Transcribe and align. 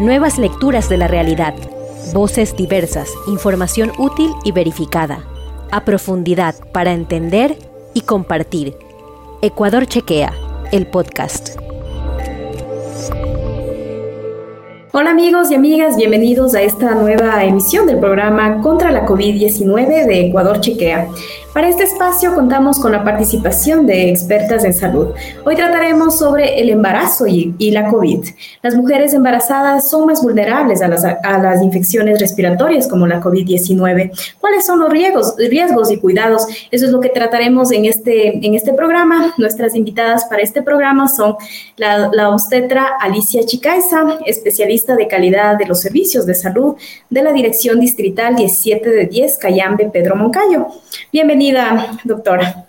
Nuevas 0.00 0.38
lecturas 0.38 0.88
de 0.88 0.96
la 0.96 1.08
realidad. 1.08 1.52
Voces 2.14 2.56
diversas, 2.56 3.12
información 3.26 3.92
útil 3.98 4.30
y 4.44 4.52
verificada. 4.52 5.26
A 5.70 5.84
profundidad 5.84 6.54
para 6.72 6.94
entender 6.94 7.58
y 7.92 8.00
compartir. 8.00 8.74
Ecuador 9.42 9.84
Chequea, 9.84 10.32
el 10.72 10.86
podcast. 10.86 11.50
Hola 14.92 15.10
amigos 15.10 15.50
y 15.50 15.54
amigas, 15.54 15.98
bienvenidos 15.98 16.54
a 16.54 16.62
esta 16.62 16.94
nueva 16.94 17.44
emisión 17.44 17.86
del 17.86 17.98
programa 17.98 18.62
contra 18.62 18.90
la 18.90 19.06
COVID-19 19.06 20.06
de 20.06 20.28
Ecuador 20.28 20.60
Chequea. 20.60 21.08
Para 21.52 21.68
este 21.68 21.82
espacio 21.82 22.32
contamos 22.32 22.78
con 22.78 22.92
la 22.92 23.02
participación 23.02 23.84
de 23.84 24.10
expertas 24.10 24.64
en 24.64 24.72
salud. 24.72 25.08
Hoy 25.44 25.56
trataremos 25.56 26.16
sobre 26.16 26.60
el 26.60 26.70
embarazo 26.70 27.26
y, 27.26 27.70
la 27.72 27.88
COVID. 27.88 28.20
Las 28.62 28.76
mujeres 28.76 29.14
embarazadas 29.14 29.90
son 29.90 30.06
más 30.06 30.22
vulnerables 30.22 30.80
a 30.80 30.86
las, 30.86 31.04
a 31.04 31.38
las 31.38 31.60
infecciones 31.60 32.20
respiratorias 32.20 32.86
como 32.86 33.08
la 33.08 33.20
COVID-19. 33.20 34.12
¿Cuáles 34.38 34.64
son 34.64 34.78
los 34.78 34.90
riesgos, 34.90 35.34
riesgos 35.38 35.90
y 35.90 35.98
cuidados? 35.98 36.46
Eso 36.70 36.86
es 36.86 36.92
lo 36.92 37.00
que 37.00 37.08
trataremos 37.08 37.72
en 37.72 37.84
este, 37.84 38.46
en 38.46 38.54
este 38.54 38.72
programa. 38.72 39.34
Nuestras 39.36 39.74
invitadas 39.74 40.26
para 40.26 40.42
este 40.42 40.62
programa 40.62 41.08
son 41.08 41.34
la, 41.76 42.10
la 42.12 42.30
obstetra 42.30 42.90
Alicia 43.00 43.44
Chicaiza, 43.44 44.18
especialista 44.24 44.94
de 44.94 45.08
calidad 45.08 45.58
de 45.58 45.66
los 45.66 45.80
servicios 45.80 46.26
de 46.26 46.34
salud 46.34 46.76
de 47.08 47.22
la 47.22 47.32
Dirección 47.32 47.80
Distrital 47.80 48.36
17 48.36 48.88
de 48.88 49.06
10 49.06 49.38
Cayambe 49.38 49.90
Pedro 49.92 50.14
Moncayo. 50.14 50.68
Bienvenidos 51.12 51.39
Bienvenida, 51.40 51.98
doctora. 52.04 52.66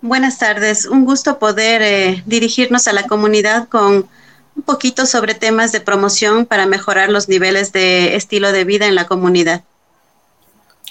Buenas 0.00 0.38
tardes, 0.38 0.86
un 0.86 1.04
gusto 1.04 1.40
poder 1.40 1.82
eh, 1.82 2.22
dirigirnos 2.24 2.86
a 2.86 2.92
la 2.92 3.02
comunidad 3.08 3.66
con 3.66 4.06
un 4.54 4.62
poquito 4.62 5.06
sobre 5.06 5.34
temas 5.34 5.72
de 5.72 5.80
promoción 5.80 6.46
para 6.46 6.66
mejorar 6.66 7.10
los 7.10 7.28
niveles 7.28 7.72
de 7.72 8.14
estilo 8.14 8.52
de 8.52 8.62
vida 8.62 8.86
en 8.86 8.94
la 8.94 9.06
comunidad. 9.06 9.64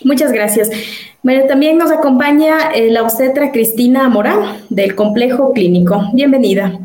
Muchas 0.03 0.33
gracias. 0.33 0.71
también 1.47 1.77
nos 1.77 1.89
acompaña 1.89 2.71
eh, 2.73 2.91
la 2.91 3.03
obstetra 3.03 3.53
Cristina 3.53 4.09
Morán 4.09 4.65
del 4.69 4.93
Complejo 4.93 5.53
Clínico. 5.53 6.09
Bienvenida. 6.11 6.79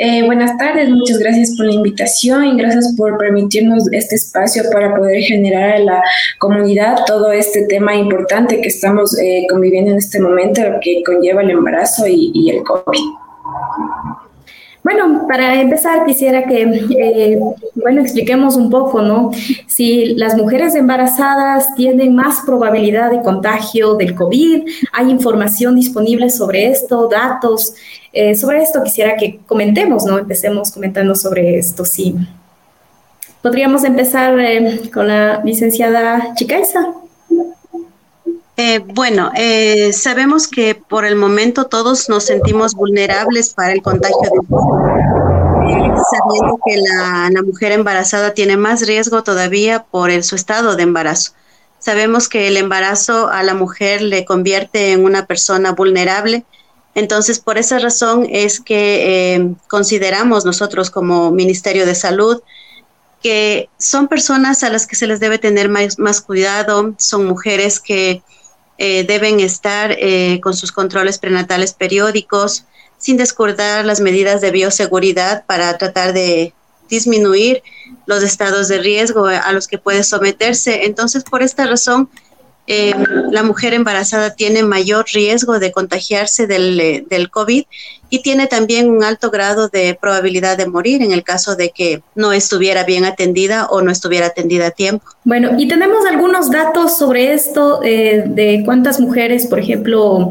Eh, 0.00 0.22
buenas 0.24 0.56
tardes, 0.56 0.88
muchas 0.90 1.18
gracias 1.18 1.56
por 1.56 1.66
la 1.66 1.72
invitación 1.72 2.44
y 2.44 2.56
gracias 2.56 2.94
por 2.96 3.18
permitirnos 3.18 3.92
este 3.92 4.14
espacio 4.14 4.62
para 4.72 4.94
poder 4.94 5.20
generar 5.22 5.72
a 5.72 5.78
la 5.80 6.02
comunidad 6.38 6.98
todo 7.04 7.32
este 7.32 7.66
tema 7.66 7.96
importante 7.96 8.60
que 8.60 8.68
estamos 8.68 9.18
eh, 9.18 9.44
conviviendo 9.50 9.90
en 9.90 9.98
este 9.98 10.20
momento, 10.20 10.62
que 10.80 11.02
conlleva 11.04 11.42
el 11.42 11.50
embarazo 11.50 12.06
y, 12.06 12.30
y 12.32 12.50
el 12.50 12.62
COVID. 12.62 13.27
Bueno, 14.90 15.26
para 15.28 15.60
empezar 15.60 16.06
quisiera 16.06 16.44
que, 16.44 16.62
eh, 16.62 17.38
bueno, 17.74 18.00
expliquemos 18.00 18.56
un 18.56 18.70
poco, 18.70 19.02
¿no? 19.02 19.30
Si 19.66 20.14
las 20.14 20.34
mujeres 20.34 20.74
embarazadas 20.74 21.74
tienen 21.74 22.14
más 22.14 22.40
probabilidad 22.46 23.10
de 23.10 23.20
contagio 23.20 23.96
del 23.96 24.14
COVID, 24.14 24.66
hay 24.94 25.10
información 25.10 25.74
disponible 25.74 26.30
sobre 26.30 26.68
esto, 26.68 27.06
datos. 27.06 27.74
Eh, 28.14 28.34
sobre 28.34 28.62
esto 28.62 28.82
quisiera 28.82 29.14
que 29.16 29.40
comentemos, 29.46 30.06
¿no? 30.06 30.18
Empecemos 30.18 30.72
comentando 30.72 31.14
sobre 31.14 31.58
esto, 31.58 31.84
sí. 31.84 32.14
Podríamos 33.42 33.84
empezar 33.84 34.40
eh, 34.40 34.88
con 34.90 35.06
la 35.06 35.42
licenciada 35.44 36.32
Chicaiza. 36.34 36.94
Eh, 38.60 38.80
bueno, 38.80 39.30
eh, 39.36 39.92
sabemos 39.92 40.48
que 40.48 40.74
por 40.74 41.04
el 41.04 41.14
momento 41.14 41.66
todos 41.66 42.08
nos 42.08 42.24
sentimos 42.24 42.74
vulnerables 42.74 43.54
para 43.54 43.72
el 43.72 43.82
contagio 43.82 44.18
de 44.18 44.48
sabiendo 46.10 46.58
que 46.66 46.76
la, 46.76 47.42
mujer 47.42 47.70
embarazada 47.70 48.34
tiene 48.34 48.56
más 48.56 48.84
riesgo 48.84 49.22
todavía 49.22 49.84
por 49.84 50.10
su 50.24 50.34
estado 50.34 50.74
de 50.74 50.82
embarazo. 50.82 51.34
Sabemos 51.78 52.28
que 52.28 52.48
el 52.48 52.56
embarazo 52.56 53.28
a 53.28 53.44
la 53.44 53.54
mujer 53.54 54.02
le 54.02 54.24
convierte 54.24 54.90
en 54.90 55.04
una 55.04 55.26
persona 55.26 55.70
vulnerable, 55.70 56.44
entonces 56.96 57.38
por 57.38 57.58
esa 57.58 57.78
razón 57.78 58.26
es 58.28 58.58
que 58.58 59.36
eh, 59.36 59.54
consideramos 59.68 60.44
nosotros 60.44 60.90
como 60.90 61.30
Ministerio 61.30 61.86
de 61.86 61.94
Salud 61.94 62.42
que 63.22 63.68
son 63.78 64.08
personas 64.08 64.64
a 64.64 64.70
las 64.70 64.86
que 64.86 64.96
se 64.96 65.06
les 65.06 65.20
debe 65.20 65.38
tener 65.38 65.68
más 65.68 66.20
cuidado, 66.20 66.94
son 66.98 67.26
mujeres 67.26 67.80
que 67.80 68.22
eh, 68.78 69.04
deben 69.04 69.40
estar 69.40 69.92
eh, 69.98 70.40
con 70.42 70.54
sus 70.54 70.72
controles 70.72 71.18
prenatales 71.18 71.74
periódicos, 71.74 72.64
sin 72.96 73.16
descuidar 73.16 73.84
las 73.84 74.00
medidas 74.00 74.40
de 74.40 74.50
bioseguridad 74.50 75.44
para 75.46 75.76
tratar 75.78 76.12
de 76.12 76.52
disminuir 76.88 77.62
los 78.06 78.22
estados 78.22 78.68
de 78.68 78.78
riesgo 78.78 79.26
a 79.26 79.52
los 79.52 79.68
que 79.68 79.78
puede 79.78 80.02
someterse. 80.02 80.86
Entonces, 80.86 81.22
por 81.24 81.42
esta 81.42 81.66
razón, 81.66 82.08
eh, 82.70 82.92
la 83.30 83.42
mujer 83.42 83.72
embarazada 83.72 84.34
tiene 84.34 84.62
mayor 84.62 85.06
riesgo 85.14 85.58
de 85.58 85.72
contagiarse 85.72 86.46
del, 86.46 86.78
eh, 86.78 87.04
del, 87.08 87.30
COVID 87.30 87.64
y 88.10 88.18
tiene 88.18 88.46
también 88.46 88.90
un 88.90 89.02
alto 89.02 89.30
grado 89.30 89.68
de 89.68 89.96
probabilidad 89.98 90.58
de 90.58 90.66
morir 90.66 91.02
en 91.02 91.12
el 91.12 91.22
caso 91.22 91.56
de 91.56 91.70
que 91.70 92.02
no 92.14 92.30
estuviera 92.30 92.84
bien 92.84 93.06
atendida 93.06 93.68
o 93.70 93.80
no 93.80 93.90
estuviera 93.90 94.26
atendida 94.26 94.66
a 94.66 94.70
tiempo. 94.70 95.06
Bueno, 95.24 95.52
y 95.56 95.66
tenemos 95.66 96.04
algunos 96.04 96.50
datos 96.50 96.98
sobre 96.98 97.32
esto, 97.32 97.80
eh, 97.82 98.24
de 98.26 98.62
cuántas 98.66 99.00
mujeres, 99.00 99.46
por 99.46 99.60
ejemplo, 99.60 100.28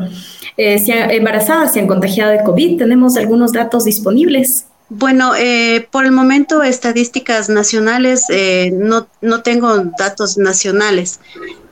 embarazadas 0.58 1.74
se 1.74 1.80
han 1.80 1.88
contagiado 1.88 2.34
de 2.34 2.44
COVID. 2.44 2.78
Tenemos 2.78 3.18
algunos 3.18 3.52
datos 3.52 3.86
disponibles. 3.86 4.66
Bueno, 4.90 5.34
por 5.92 6.06
el 6.06 6.12
momento 6.12 6.64
estadísticas 6.64 7.50
nacionales, 7.50 8.28
no, 8.72 9.08
no 9.22 9.42
tengo 9.42 9.76
datos 9.98 10.38
nacionales. 10.38 11.20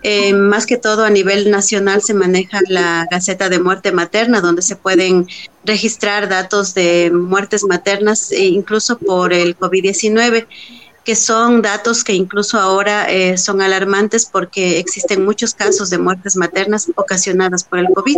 Eh, 0.08 0.34
más 0.34 0.68
que 0.68 0.78
todo 0.78 1.04
a 1.04 1.10
nivel 1.10 1.50
nacional 1.50 2.00
se 2.00 2.14
maneja 2.14 2.60
la 2.68 3.08
Gaceta 3.10 3.50
de 3.50 3.58
Muerte 3.58 3.92
Materna, 3.92 4.40
donde 4.40 4.62
se 4.62 4.76
pueden 4.76 5.28
registrar 5.64 6.30
datos 6.30 6.76
de 6.76 7.10
muertes 7.12 7.64
maternas, 7.64 8.32
e 8.32 8.46
incluso 8.46 9.00
por 9.00 9.34
el 9.34 9.58
COVID-19 9.58 10.46
que 11.04 11.16
son 11.16 11.64
datos 11.64 12.04
que 12.04 12.14
incluso 12.14 12.60
ahora 12.60 13.12
eh, 13.12 13.40
son 13.40 13.62
alarmantes 13.62 14.28
porque 14.28 14.78
existen 14.78 15.26
muchos 15.26 15.56
casos 15.56 15.90
de 15.90 15.98
muertes 15.98 16.36
maternas 16.36 16.92
ocasionadas 16.96 17.64
por 17.64 17.80
el 17.80 17.88
COVID. 17.88 18.18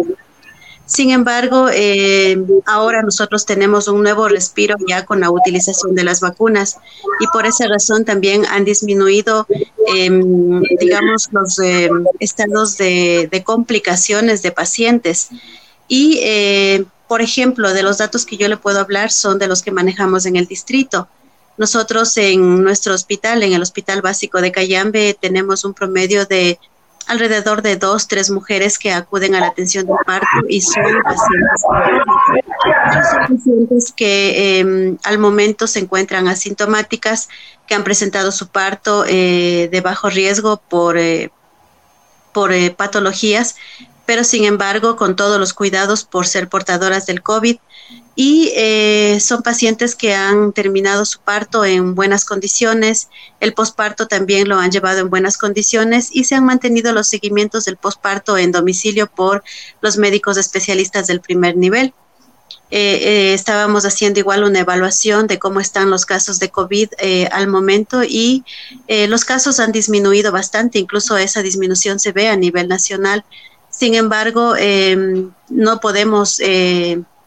Sin 0.88 1.12
embargo, 1.12 1.68
eh, 1.70 2.42
ahora 2.66 3.02
nosotros 3.02 3.46
tenemos 3.46 3.90
un 3.90 4.04
nuevo 4.04 4.30
respiro 4.30 4.78
ya 4.88 5.04
con 5.04 5.20
la 5.20 5.30
utilización 5.30 5.96
de 5.96 6.06
las 6.06 6.22
vacunas 6.22 6.78
y 7.20 7.28
por 7.28 7.46
esa 7.46 7.68
razón 7.68 8.06
también 8.06 8.46
han 8.46 8.64
disminuido, 8.64 9.46
em, 9.94 10.64
digamos, 10.80 11.28
los 11.32 11.60
em, 11.60 12.06
estados 12.22 12.78
de, 12.78 13.44
complicaciones 13.46 14.42
de 14.42 14.52
pacientes. 14.54 15.28
Y, 15.90 16.20
eh, 16.24 16.86
por 17.10 17.22
ejemplo, 17.22 17.74
de 17.74 17.84
los 17.84 17.98
datos 17.98 18.26
que 18.26 18.38
yo 18.38 18.48
le 18.48 18.56
puedo 18.56 18.80
hablar 18.80 19.12
son 19.12 19.40
de 19.40 19.48
los 19.48 19.62
que 19.62 19.72
manejamos 19.72 20.26
en 20.26 20.38
el 20.38 20.48
distrito. 20.48 21.10
Nosotros 21.58 22.16
en 22.16 22.64
nuestro 22.64 22.94
hospital, 22.94 23.44
en 23.44 23.52
el 23.52 23.62
Hospital 23.62 24.02
Básico 24.02 24.40
de 24.40 24.54
Cayambe, 24.54 25.18
tenemos 25.20 25.66
un 25.66 25.74
promedio 25.74 26.26
de 26.26 26.60
alrededor 27.08 27.62
de 27.62 27.78
dos, 27.78 28.08
tres 28.08 28.30
mujeres 28.30 28.78
que 28.78 28.92
acuden 28.92 29.36
a 29.36 29.40
la 29.40 29.48
atención 29.48 29.86
del 29.86 29.96
parto 30.06 30.28
y 30.48 30.62
son 30.62 30.84
pacientes, 33.28 33.94
que 33.96 34.60
em, 34.60 34.98
al 35.04 35.18
momento 35.18 35.68
se 35.68 35.80
encuentran 35.80 36.28
asintomáticas, 36.28 37.30
que 37.66 37.76
han 37.76 37.84
presentado 37.84 38.32
su 38.32 38.48
parto 38.48 39.06
eh, 39.08 39.70
de 39.72 39.82
bajo 39.82 40.10
riesgo 40.10 40.58
por, 40.58 40.98
eh, 40.98 41.32
por 42.34 42.52
eh, 42.52 42.72
patologías, 42.72 43.56
pero 44.08 44.24
sin 44.24 44.46
embargo 44.46 44.96
con 44.96 45.16
todos 45.16 45.38
los 45.38 45.54
cuidados 45.54 46.06
por 46.06 46.26
ser 46.26 46.48
portadoras 46.48 47.06
del 47.06 47.22
COVID 47.22 47.58
y 48.16 48.52
eh, 48.56 49.20
son 49.20 49.44
pacientes 49.44 49.96
que 49.96 50.16
han 50.16 50.54
terminado 50.54 51.06
su 51.06 51.20
parto 51.20 51.66
en 51.66 51.94
buenas 51.94 52.26
condiciones, 52.26 53.10
el 53.42 53.54
posparto 53.54 54.08
también 54.08 54.48
lo 54.48 54.58
han 54.58 54.72
llevado 54.72 55.02
en 55.02 55.10
buenas 55.10 55.38
condiciones 55.38 56.10
y 56.12 56.24
se 56.24 56.36
han 56.36 56.46
mantenido 56.46 56.94
los 56.94 57.08
seguimientos 57.08 57.66
del 57.66 57.78
posparto 57.78 58.38
en 58.38 58.52
domicilio 58.52 59.08
por 59.08 59.44
los 59.82 59.98
médicos 59.98 60.38
especialistas 60.38 61.06
del 61.06 61.22
primer 61.22 61.58
nivel. 61.58 61.94
Eh, 62.72 63.00
eh, 63.02 63.34
estábamos 63.34 63.86
haciendo 63.86 64.20
igual 64.20 64.44
una 64.44 64.60
evaluación 64.60 65.28
de 65.28 65.38
cómo 65.38 65.60
están 65.60 65.90
los 65.90 66.06
casos 66.06 66.40
de 66.40 66.50
COVID 66.50 66.90
al 67.32 67.48
momento 67.48 68.04
y 68.04 68.44
los 68.88 69.26
casos 69.26 69.60
han 69.60 69.72
disminuido 69.72 70.32
bastante, 70.32 70.80
incluso 70.80 71.18
esa 71.18 71.44
disminución 71.44 72.00
se 72.00 72.14
ve 72.14 72.30
a 72.30 72.36
nivel 72.38 72.68
nacional. 72.68 73.26
Sin 73.78 73.94
embargo, 73.94 74.56
no 75.50 75.80
podemos 75.80 76.40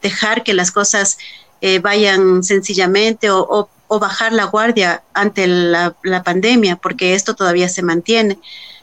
dejar 0.03 0.43
que 0.43 0.55
las 0.55 0.71
cosas 0.71 1.19
eh, 1.61 1.79
vayan 1.79 2.43
sencillamente 2.43 3.29
o, 3.31 3.69
bajar 3.89 4.33
la 4.33 4.45
guardia 4.45 5.03
ante 5.13 5.49
la, 5.49 5.95
pandemia, 6.25 6.77
porque 6.77 7.15
esto 7.15 7.35
todavía 7.35 7.69
se 7.69 7.83
mantiene. 7.83 8.39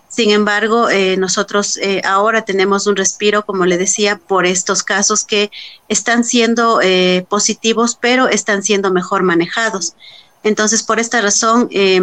Sin 0.10 0.32
embargo, 0.32 0.90
eh, 0.90 1.16
nosotros 1.18 1.78
eh, 1.78 2.02
ahora 2.04 2.44
tenemos 2.44 2.88
un 2.88 2.98
respiro, 2.98 3.46
como 3.46 3.66
le 3.66 3.78
decía, 3.78 4.18
por 4.18 4.46
estos 4.46 4.84
casos 4.84 5.24
que 5.24 5.50
están 5.88 6.24
siendo 6.24 6.82
positivos, 7.30 7.98
pero 8.00 8.28
están 8.28 8.64
siendo 8.64 8.92
mejor 8.92 9.24
manejados. 9.24 9.96
Entonces, 10.44 10.84
por 10.84 11.00
esta 11.00 11.22
razón, 11.22 11.70
eh, 11.72 12.02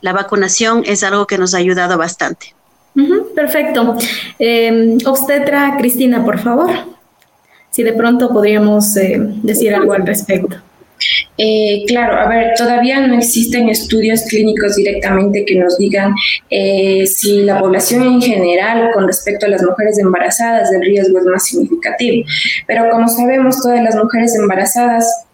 la 0.00 0.12
vacunación 0.14 0.82
es 0.86 1.02
algo 1.04 1.26
que 1.26 1.38
nos 1.38 1.54
ha 1.54 1.58
ayudado 1.58 1.98
bastante. 1.98 2.55
Perfecto. 3.34 3.96
Eh, 4.38 4.98
obstetra 5.04 5.76
Cristina, 5.78 6.24
por 6.24 6.38
favor, 6.38 6.70
si 7.70 7.82
de 7.82 7.92
pronto 7.92 8.28
podríamos 8.30 8.94
decir 8.94 9.74
algo 9.74 9.92
al 9.92 10.06
respecto. 10.06 10.56
Eh, 11.38 11.84
claro, 11.86 12.16
a 12.18 12.28
ver, 12.28 12.54
todavía 12.56 13.06
no 13.06 13.18
existen 13.18 13.68
estudios 13.68 14.22
clínicos 14.22 14.76
directamente 14.76 15.44
que 15.44 15.56
nos 15.56 15.76
digan 15.76 16.14
eh, 16.48 17.06
si 17.06 17.42
la 17.42 17.58
población 17.58 18.04
en 18.04 18.22
general 18.22 18.90
con 18.92 19.06
respecto 19.06 19.44
a 19.44 19.50
las 19.50 19.62
mujeres 19.62 19.98
embarazadas 19.98 20.72
el 20.72 20.80
riesgo 20.80 21.18
es 21.18 21.24
más 21.24 21.44
significativo. 21.44 22.26
Pero 22.66 22.88
como 22.90 23.08
sabemos, 23.08 23.60
todas 23.60 23.82
las 23.82 23.96
mujeres 23.96 24.34
embarazadas 24.34 25.25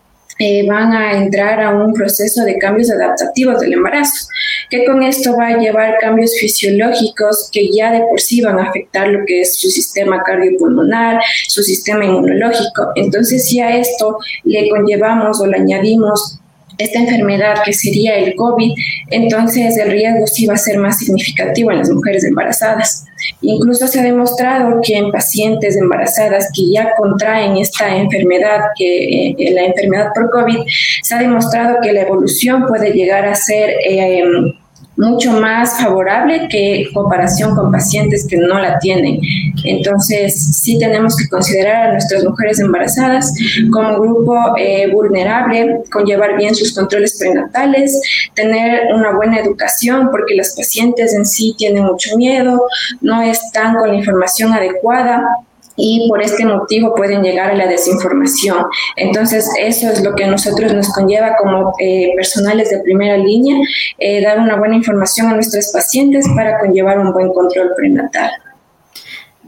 eh, 0.44 0.66
van 0.66 0.92
a 0.92 1.12
entrar 1.12 1.60
a 1.60 1.70
un 1.70 1.92
proceso 1.94 2.42
de 2.44 2.58
cambios 2.58 2.90
adaptativos 2.90 3.60
del 3.60 3.74
embarazo, 3.74 4.26
que 4.70 4.84
con 4.84 5.00
esto 5.04 5.36
va 5.36 5.46
a 5.46 5.56
llevar 5.56 5.98
cambios 6.00 6.32
fisiológicos 6.36 7.48
que 7.52 7.70
ya 7.70 7.92
de 7.92 8.00
por 8.00 8.20
sí 8.20 8.40
van 8.40 8.58
a 8.58 8.64
afectar 8.64 9.06
lo 9.06 9.24
que 9.24 9.42
es 9.42 9.56
su 9.56 9.70
sistema 9.70 10.20
cardiopulmonar, 10.24 11.22
su 11.46 11.62
sistema 11.62 12.04
inmunológico. 12.06 12.90
Entonces, 12.96 13.46
si 13.46 13.60
a 13.60 13.76
esto 13.76 14.18
le 14.42 14.68
conllevamos 14.68 15.40
o 15.40 15.46
le 15.46 15.58
añadimos 15.58 16.40
esta 16.76 16.98
enfermedad 16.98 17.62
que 17.64 17.72
sería 17.72 18.16
el 18.16 18.34
COVID, 18.34 18.72
entonces 19.10 19.76
el 19.76 19.92
riesgo 19.92 20.26
sí 20.26 20.46
va 20.46 20.54
a 20.54 20.58
ser 20.58 20.78
más 20.78 20.98
significativo 20.98 21.70
en 21.70 21.78
las 21.78 21.90
mujeres 21.90 22.24
embarazadas. 22.24 23.04
Incluso 23.40 23.86
se 23.86 24.00
ha 24.00 24.02
demostrado 24.02 24.80
que 24.82 24.96
en 24.96 25.10
pacientes 25.10 25.76
embarazadas 25.76 26.48
que 26.54 26.70
ya 26.70 26.94
contraen 26.96 27.56
esta 27.56 27.96
enfermedad, 27.96 28.60
que 28.76 29.30
eh, 29.30 29.50
la 29.52 29.64
enfermedad 29.64 30.10
por 30.14 30.30
COVID, 30.30 30.60
se 31.02 31.14
ha 31.14 31.18
demostrado 31.18 31.78
que 31.82 31.92
la 31.92 32.02
evolución 32.02 32.66
puede 32.66 32.92
llegar 32.92 33.26
a 33.26 33.34
ser... 33.34 33.70
Eh, 33.88 34.54
mucho 34.96 35.32
más 35.32 35.78
favorable 35.78 36.48
que 36.50 36.88
comparación 36.92 37.54
con 37.54 37.72
pacientes 37.72 38.26
que 38.26 38.36
no 38.36 38.58
la 38.58 38.78
tienen. 38.78 39.20
Entonces, 39.64 40.56
sí 40.56 40.78
tenemos 40.78 41.16
que 41.16 41.28
considerar 41.28 41.88
a 41.88 41.92
nuestras 41.92 42.24
mujeres 42.24 42.60
embarazadas 42.60 43.32
como 43.72 44.00
grupo 44.00 44.56
eh, 44.58 44.90
vulnerable, 44.92 45.82
con 45.90 46.04
llevar 46.04 46.36
bien 46.36 46.54
sus 46.54 46.74
controles 46.74 47.18
prenatales, 47.18 48.00
tener 48.34 48.92
una 48.94 49.12
buena 49.12 49.38
educación, 49.38 50.10
porque 50.10 50.34
las 50.34 50.54
pacientes 50.54 51.14
en 51.14 51.24
sí 51.26 51.54
tienen 51.56 51.84
mucho 51.84 52.16
miedo, 52.16 52.66
no 53.00 53.22
están 53.22 53.76
con 53.76 53.88
la 53.88 53.96
información 53.96 54.52
adecuada 54.52 55.24
y 55.76 56.08
por 56.08 56.22
este 56.22 56.44
motivo 56.44 56.94
pueden 56.94 57.22
llegar 57.22 57.50
a 57.50 57.54
la 57.54 57.66
desinformación. 57.66 58.66
Entonces, 58.96 59.48
eso 59.58 59.88
es 59.88 60.02
lo 60.02 60.14
que 60.14 60.24
a 60.24 60.28
nosotros 60.28 60.72
nos 60.72 60.88
conlleva 60.92 61.36
como 61.36 61.74
eh, 61.78 62.12
personales 62.16 62.70
de 62.70 62.80
primera 62.80 63.16
línea, 63.16 63.56
eh, 63.98 64.22
dar 64.22 64.38
una 64.38 64.56
buena 64.56 64.76
información 64.76 65.28
a 65.28 65.34
nuestros 65.34 65.70
pacientes 65.72 66.26
para 66.34 66.58
conllevar 66.58 66.98
un 66.98 67.12
buen 67.12 67.32
control 67.32 67.72
prenatal. 67.76 68.30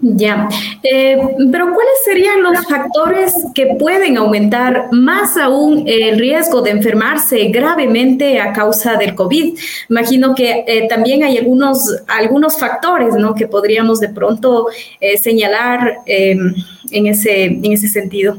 Ya, 0.07 0.51
eh, 0.83 1.17
pero 1.51 1.73
¿cuáles 1.73 1.95
serían 2.05 2.43
los 2.43 2.67
factores 2.67 3.35
que 3.55 3.75
pueden 3.79 4.19
aumentar 4.19 4.89
más 4.93 5.39
aún 5.39 5.85
el 5.87 6.19
riesgo 6.19 6.61
de 6.61 6.73
enfermarse 6.73 7.45
gravemente 7.47 8.39
a 8.39 8.53
causa 8.53 8.97
del 8.97 9.15
COVID? 9.15 9.59
Imagino 9.89 10.35
que 10.35 10.63
eh, 10.67 10.87
también 10.89 11.25
hay 11.25 11.39
algunos, 11.39 12.03
algunos 12.07 12.59
factores 12.59 13.15
¿no? 13.15 13.35
que 13.35 13.49
podríamos 13.49 13.99
de 13.99 14.11
pronto 14.11 14.67
eh, 15.01 15.17
señalar 15.17 16.01
en, 16.05 16.55
ese, 16.91 17.45
en 17.45 17.73
ese 17.73 17.89
sentido. 17.89 18.39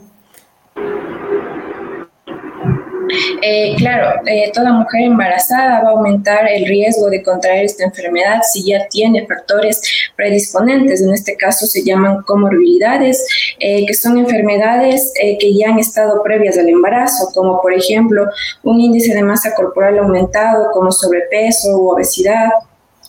Eh, 3.42 3.76
claro, 3.78 4.22
eh, 4.26 4.52
toda 4.54 4.72
mujer 4.74 5.02
embarazada 5.02 5.82
va 5.82 5.90
a 5.90 5.92
aumentar 5.92 6.48
el 6.50 6.66
riesgo 6.66 7.10
de 7.10 7.24
contraer 7.24 7.66
esta 7.66 7.84
enfermedad 7.84 8.42
si 8.52 8.66
ya 8.66 8.88
tiene 8.90 9.26
factores 9.28 9.82
predisponentes. 10.16 11.02
En 11.02 11.14
este 11.14 11.36
caso 11.36 11.66
se 11.66 11.84
llaman 11.84 12.22
comorbilidades, 12.24 13.26
eh, 13.60 13.86
que 13.86 13.94
son 13.94 14.18
enfermedades 14.18 15.14
que 15.40 15.58
ya 15.58 15.70
han 15.70 15.80
estado 15.80 16.22
previas 16.24 16.58
al 16.58 16.70
embarazo, 16.70 17.30
como 17.34 17.62
por 17.62 17.74
ejemplo 17.74 18.28
un 18.64 18.80
índice 18.80 19.14
de 19.14 19.24
masa 19.24 19.54
corporal 19.56 20.00
aumentado, 20.00 20.72
como 20.74 20.92
sobrepeso 20.92 21.78
u 21.78 21.90
obesidad 21.90 22.50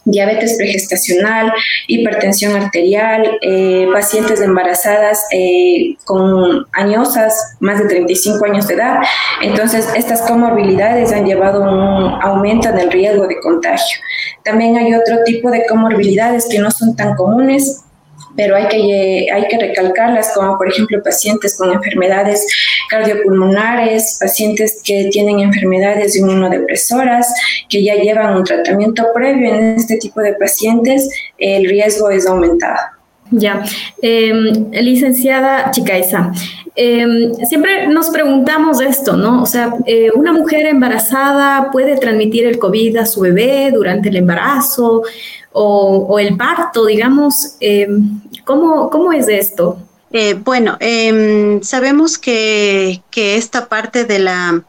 diabetes 0.06 0.56
pregestacional, 0.56 1.52
hipertensión 1.88 2.54
arterial, 2.54 3.38
eh, 3.42 3.86
pacientes 3.92 4.40
embarazadas 4.40 5.26
eh, 5.32 5.96
con 6.04 6.66
añosas, 6.72 7.56
más 7.60 7.78
de 7.80 7.88
35 7.88 8.44
años 8.46 8.68
de 8.68 8.74
edad. 8.74 9.00
Entonces, 9.42 9.88
estas 9.94 10.22
comorbilidades 10.22 11.12
han 11.12 11.26
llevado 11.26 11.64
a 11.64 11.70
un 11.70 12.22
aumento 12.22 12.68
en 12.68 12.78
el 12.78 12.90
riesgo 12.90 13.26
de 13.26 13.38
contagio. 13.40 13.98
También 14.44 14.76
hay 14.78 14.94
otro 14.94 15.18
tipo 15.24 15.50
de 15.50 15.66
comorbilidades 15.66 16.46
que 16.48 16.60
no 16.60 16.70
son 16.70 16.96
tan 16.96 17.14
comunes, 17.16 17.82
pero 18.36 18.56
hay 18.56 18.68
que, 18.68 19.28
hay 19.32 19.48
que 19.48 19.58
recalcarlas, 19.58 20.32
como 20.34 20.56
por 20.58 20.68
ejemplo 20.68 21.02
pacientes 21.02 21.56
con 21.56 21.72
enfermedades 21.72 22.46
cardiopulmonares, 22.90 24.18
pacientes 24.20 24.80
que 24.84 25.08
tienen 25.10 25.40
enfermedades 25.40 26.16
inmunodepresoras, 26.16 27.32
que 27.68 27.82
ya 27.82 27.94
llevan 27.94 28.36
un 28.36 28.44
tratamiento 28.44 29.04
previo. 29.14 29.54
En 29.54 29.76
este 29.76 29.96
tipo 29.96 30.20
de 30.20 30.34
pacientes 30.34 31.08
el 31.38 31.68
riesgo 31.68 32.10
es 32.10 32.26
aumentado. 32.26 32.78
Ya, 33.30 33.64
em, 34.02 34.70
licenciada 34.70 35.70
Chicaiza, 35.72 36.30
em, 36.76 37.34
siempre 37.44 37.88
nos 37.88 38.10
preguntamos 38.10 38.80
esto, 38.80 39.16
¿no? 39.16 39.42
O 39.42 39.46
sea, 39.46 39.74
eh, 39.84 40.10
¿una 40.14 40.32
mujer 40.32 40.66
embarazada 40.66 41.70
puede 41.72 41.96
transmitir 41.96 42.46
el 42.46 42.58
COVID 42.58 42.98
a 42.98 43.06
su 43.06 43.22
bebé 43.22 43.72
durante 43.72 44.10
el 44.10 44.16
embarazo? 44.16 45.02
O, 45.58 46.18
el 46.18 46.36
parto, 46.36 46.84
digamos. 46.84 47.56
Em, 47.60 48.20
¿cómo, 48.44 49.12
es 49.12 49.26
esto? 49.28 49.78
Eh, 50.12 50.34
bueno, 50.34 50.76
em, 50.80 51.62
sabemos 51.62 52.18
que, 52.18 53.02
esta 53.14 53.68
parte 53.68 54.04
de 54.04 54.18
la, 54.18 54.62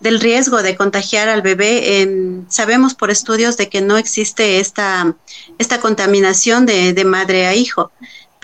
del 0.00 0.20
riesgo 0.20 0.62
de 0.62 0.76
contagiar 0.76 1.28
al 1.30 1.40
bebé, 1.40 2.02
em, 2.02 2.44
sabemos 2.48 2.94
por 2.94 3.10
estudios 3.10 3.56
de 3.56 3.70
que 3.70 3.80
no 3.80 3.96
existe 3.96 4.60
esta, 4.60 5.16
esta 5.58 5.80
contaminación 5.80 6.66
de, 6.66 6.92
de 6.92 7.04
madre 7.04 7.46
a 7.46 7.54
hijo 7.54 7.90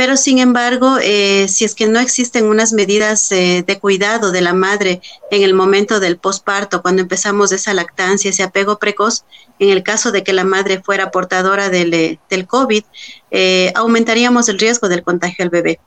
pero 0.00 0.17
sin 0.17 0.38
embargo, 0.38 0.97
eh, 1.02 1.47
si 1.47 1.67
es 1.67 1.75
que 1.75 1.87
no 1.87 2.00
existen 2.00 2.47
unas 2.47 2.73
medidas 2.73 3.31
eh, 3.32 3.62
de 3.67 3.79
cuidado 3.79 4.32
de 4.32 4.41
la 4.41 4.55
madre 4.55 5.02
en 5.31 5.43
el 5.43 5.52
momento 5.52 6.00
del 6.00 6.17
posparto, 6.17 6.81
cuando 6.81 7.02
empezamos 7.02 7.52
esa 7.52 7.75
lactancia, 7.75 8.31
ese 8.31 8.43
apego 8.43 8.79
precoz, 8.79 9.27
en 9.58 9.69
el 9.69 9.82
caso 9.82 10.10
de 10.10 10.24
que 10.24 10.32
la 10.32 10.44
madre 10.44 10.81
fuera 10.82 11.10
portadora 11.10 11.69
del, 11.69 11.93
eh, 11.93 12.19
del 12.31 12.46
COVID, 12.46 12.82
aumentaríamos 13.74 14.48
el 14.48 14.58
riesgo 14.58 14.89
del 14.89 15.03
contagio 15.03 15.44
al 15.44 15.51
bebé. 15.51 15.81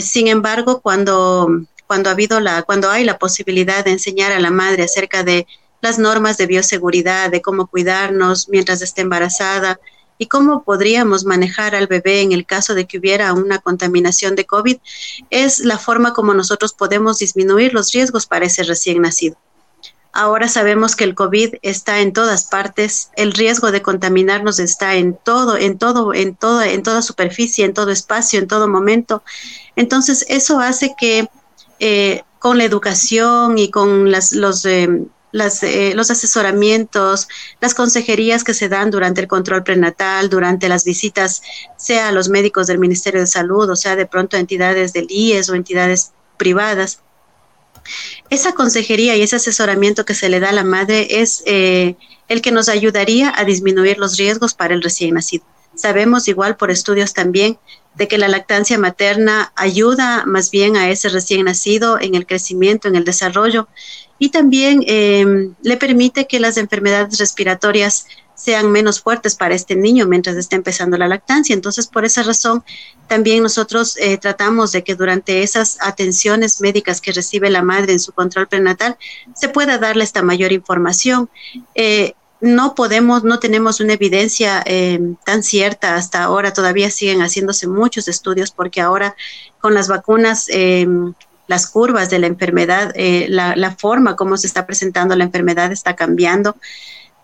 sin 0.00 0.28
embargo, 0.28 0.80
cuando, 0.80 1.48
cuando, 1.88 2.10
ha 2.10 2.12
habido 2.12 2.38
la, 2.38 2.62
cuando 2.62 2.90
hay 2.90 3.02
la 3.02 3.18
posibilidad 3.18 3.84
de 3.84 3.90
enseñar 3.90 4.30
a 4.30 4.38
la 4.38 4.52
madre 4.52 4.84
acerca 4.84 5.24
de 5.24 5.48
las 5.80 5.98
normas 5.98 6.38
de 6.38 6.46
bioseguridad, 6.46 7.32
de 7.32 7.42
cómo 7.42 7.66
cuidarnos 7.66 8.48
mientras 8.48 8.82
esté 8.82 9.00
embarazada, 9.00 9.80
y 10.18 10.26
cómo 10.26 10.62
podríamos 10.62 11.24
manejar 11.24 11.74
al 11.74 11.86
bebé 11.86 12.22
en 12.22 12.32
el 12.32 12.46
caso 12.46 12.74
de 12.74 12.86
que 12.86 12.98
hubiera 12.98 13.32
una 13.32 13.58
contaminación 13.58 14.34
de 14.36 14.46
COVID, 14.46 14.76
es 15.30 15.60
la 15.60 15.78
forma 15.78 16.12
como 16.12 16.34
nosotros 16.34 16.72
podemos 16.72 17.18
disminuir 17.18 17.74
los 17.74 17.92
riesgos 17.92 18.26
para 18.26 18.46
ese 18.46 18.62
recién 18.62 19.02
nacido. 19.02 19.36
Ahora 20.12 20.48
sabemos 20.48 20.96
que 20.96 21.04
el 21.04 21.14
COVID 21.14 21.56
está 21.60 22.00
en 22.00 22.14
todas 22.14 22.46
partes, 22.46 23.10
el 23.16 23.32
riesgo 23.32 23.70
de 23.70 23.82
contaminarnos 23.82 24.58
está 24.58 24.94
en 24.94 25.14
todo, 25.14 25.58
en 25.58 25.76
todo, 25.76 26.14
en 26.14 26.34
toda, 26.34 26.68
en 26.68 26.82
toda 26.82 27.02
superficie, 27.02 27.66
en 27.66 27.74
todo 27.74 27.90
espacio, 27.90 28.38
en 28.38 28.48
todo 28.48 28.66
momento. 28.66 29.22
Entonces, 29.76 30.24
eso 30.30 30.58
hace 30.58 30.94
que 30.98 31.28
eh, 31.80 32.22
con 32.38 32.56
la 32.56 32.64
educación 32.64 33.58
y 33.58 33.70
con 33.70 34.10
las, 34.10 34.32
los, 34.32 34.64
eh, 34.64 34.88
eh, 35.62 35.92
los 35.94 36.10
asesoramientos, 36.10 37.28
las 37.60 37.74
consejerías 37.74 38.44
que 38.44 38.54
se 38.54 38.68
dan 38.68 38.90
durante 38.90 39.20
el 39.20 39.28
control 39.28 39.62
prenatal, 39.62 40.28
durante 40.28 40.68
las 40.68 40.84
visitas, 40.84 41.42
sea 41.76 42.08
a 42.08 42.12
los 42.12 42.28
médicos 42.28 42.66
del 42.66 42.78
Ministerio 42.78 43.20
de 43.20 43.26
Salud, 43.26 43.68
o 43.70 43.76
sea, 43.76 43.96
de 43.96 44.06
pronto 44.06 44.36
entidades 44.36 44.92
del 44.92 45.06
IES 45.08 45.48
o 45.50 45.54
entidades 45.54 46.12
privadas. 46.36 47.00
Esa 48.30 48.52
consejería 48.52 49.16
y 49.16 49.22
ese 49.22 49.36
asesoramiento 49.36 50.04
que 50.04 50.14
se 50.14 50.28
le 50.28 50.40
da 50.40 50.50
a 50.50 50.52
la 50.52 50.64
madre 50.64 51.20
es 51.20 51.42
eh, 51.46 51.96
el 52.28 52.42
que 52.42 52.50
nos 52.50 52.68
ayudaría 52.68 53.32
a 53.36 53.44
disminuir 53.44 53.98
los 53.98 54.16
riesgos 54.16 54.54
para 54.54 54.74
el 54.74 54.82
recién 54.82 55.14
nacido. 55.14 55.44
Sabemos 55.76 56.26
igual 56.26 56.56
por 56.56 56.70
estudios 56.70 57.12
también 57.12 57.58
de 57.94 58.08
que 58.08 58.18
la 58.18 58.28
lactancia 58.28 58.78
materna 58.78 59.52
ayuda 59.56 60.24
más 60.26 60.50
bien 60.50 60.76
a 60.76 60.90
ese 60.90 61.08
recién 61.08 61.44
nacido 61.44 62.00
en 62.00 62.14
el 62.14 62.26
crecimiento, 62.26 62.88
en 62.88 62.96
el 62.96 63.04
desarrollo 63.04 63.68
y 64.18 64.30
también 64.30 64.82
em, 64.86 65.54
le 65.62 65.76
permite 65.76 66.26
que 66.26 66.40
las 66.40 66.56
enfermedades 66.56 67.18
respiratorias 67.18 68.06
sean 68.34 68.70
menos 68.70 69.00
fuertes 69.00 69.34
para 69.34 69.54
este 69.54 69.74
niño 69.74 70.06
mientras 70.06 70.36
está 70.36 70.56
empezando 70.56 70.98
la 70.98 71.08
lactancia. 71.08 71.54
Entonces, 71.54 71.86
por 71.86 72.04
esa 72.04 72.22
razón, 72.22 72.62
también 73.08 73.42
nosotros 73.42 73.96
eh, 73.96 74.18
tratamos 74.18 74.72
de 74.72 74.84
que 74.84 74.94
durante 74.94 75.42
esas 75.42 75.78
atenciones 75.80 76.60
médicas 76.60 77.00
que 77.00 77.12
recibe 77.12 77.50
la 77.50 77.62
madre 77.62 77.94
en 77.94 78.00
su 78.00 78.12
control 78.12 78.46
prenatal, 78.46 78.96
se 79.34 79.48
pueda 79.48 79.78
darle 79.78 80.04
esta 80.04 80.22
mayor 80.22 80.52
información. 80.52 81.30
Eh, 81.74 82.12
no 82.42 82.74
podemos, 82.74 83.24
no 83.24 83.38
tenemos 83.38 83.80
una 83.80 83.94
evidencia 83.94 84.62
eh, 84.66 85.00
tan 85.24 85.42
cierta 85.42 85.94
hasta 85.94 86.22
ahora, 86.22 86.52
todavía 86.52 86.90
siguen 86.90 87.20
haciéndose 87.20 87.66
muchos 87.66 88.06
estudios 88.08 88.50
porque 88.50 88.82
ahora 88.82 89.16
con 89.58 89.72
las 89.72 89.88
vacunas, 89.88 90.46
las 91.46 91.66
curvas 91.68 92.10
de 92.10 92.18
la 92.18 92.26
enfermedad, 92.26 92.92
la, 93.28 93.54
la 93.56 93.76
forma 93.76 94.16
como 94.16 94.36
se 94.36 94.46
está 94.46 94.66
presentando 94.66 95.14
la 95.16 95.24
enfermedad 95.24 95.72
está 95.72 95.94
cambiando 95.94 96.56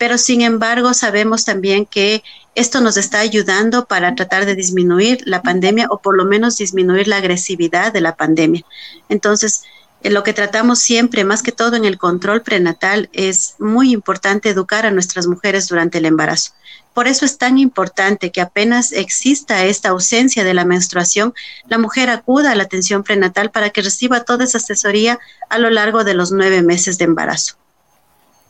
pero 0.02 0.18
sin 0.18 0.40
embargo 0.40 0.94
sabemos 0.94 1.44
también 1.44 1.86
que 1.86 2.24
esto 2.56 2.80
nos 2.80 2.96
está 2.96 3.20
ayudando 3.20 3.86
para 3.86 4.16
tratar 4.16 4.46
de 4.46 4.56
disminuir 4.56 5.20
la 5.26 5.42
pandemia 5.42 5.86
o 5.90 5.98
por 6.02 6.16
lo 6.16 6.24
menos 6.24 6.58
disminuir 6.58 7.06
la 7.06 7.18
agresividad 7.18 7.92
de 7.92 8.00
la 8.00 8.16
pandemia. 8.16 8.64
Entonces, 9.08 9.62
eh, 9.62 9.81
lo 10.10 10.22
que 10.22 10.32
tratamos 10.32 10.80
siempre, 10.80 11.24
más 11.24 11.42
que 11.42 11.52
todo 11.52 11.76
en 11.76 11.84
el 11.84 11.98
control 11.98 12.42
prenatal, 12.42 13.08
es 13.12 13.54
muy 13.58 13.92
importante 13.92 14.48
educar 14.48 14.86
a 14.86 14.90
nuestras 14.90 15.26
mujeres 15.26 15.68
durante 15.68 15.98
el 15.98 16.06
embarazo. 16.06 16.52
Por 16.94 17.08
eso 17.08 17.24
es 17.24 17.38
tan 17.38 17.58
importante 17.58 18.32
que 18.32 18.40
apenas 18.40 18.92
exista 18.92 19.64
esta 19.64 19.90
ausencia 19.90 20.44
de 20.44 20.54
la 20.54 20.64
menstruación, 20.64 21.32
la 21.68 21.78
mujer 21.78 22.10
acuda 22.10 22.52
a 22.52 22.54
la 22.54 22.64
atención 22.64 23.02
prenatal 23.02 23.50
para 23.50 23.70
que 23.70 23.82
reciba 23.82 24.24
toda 24.24 24.44
esa 24.44 24.58
asesoría 24.58 25.18
a 25.48 25.58
lo 25.58 25.70
largo 25.70 26.04
de 26.04 26.14
los 26.14 26.32
nueve 26.32 26.62
meses 26.62 26.98
de 26.98 27.04
embarazo. 27.04 27.61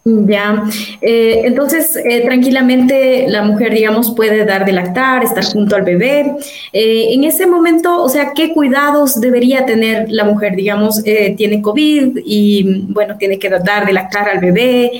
Ya, 0.04 0.64
eh, 1.00 1.42
entonces 1.44 1.94
eh, 1.94 2.22
tranquilamente 2.24 3.26
la 3.28 3.42
mujer, 3.42 3.72
digamos, 3.72 4.12
puede 4.16 4.44
dar 4.44 4.64
de 4.64 4.72
lactar, 4.72 5.22
estar 5.22 5.44
junto 5.44 5.76
al 5.76 5.82
bebé. 5.82 6.34
Eh, 6.72 7.12
en 7.12 7.22
ese 7.22 7.46
momento, 7.46 8.02
o 8.02 8.08
sea, 8.08 8.32
¿qué 8.34 8.52
cuidados 8.52 9.20
debería 9.20 9.64
tener 9.64 10.10
la 10.10 10.24
mujer? 10.24 10.56
Digamos, 10.56 11.04
tiene 11.04 11.62
COVID 11.62 12.18
y, 12.24 12.86
bueno, 12.88 13.16
tiene 13.16 13.38
que 13.38 13.48
dar 13.48 13.86
de 13.86 13.92
lactar 13.92 14.28
al 14.28 14.40
bebé. 14.40 14.90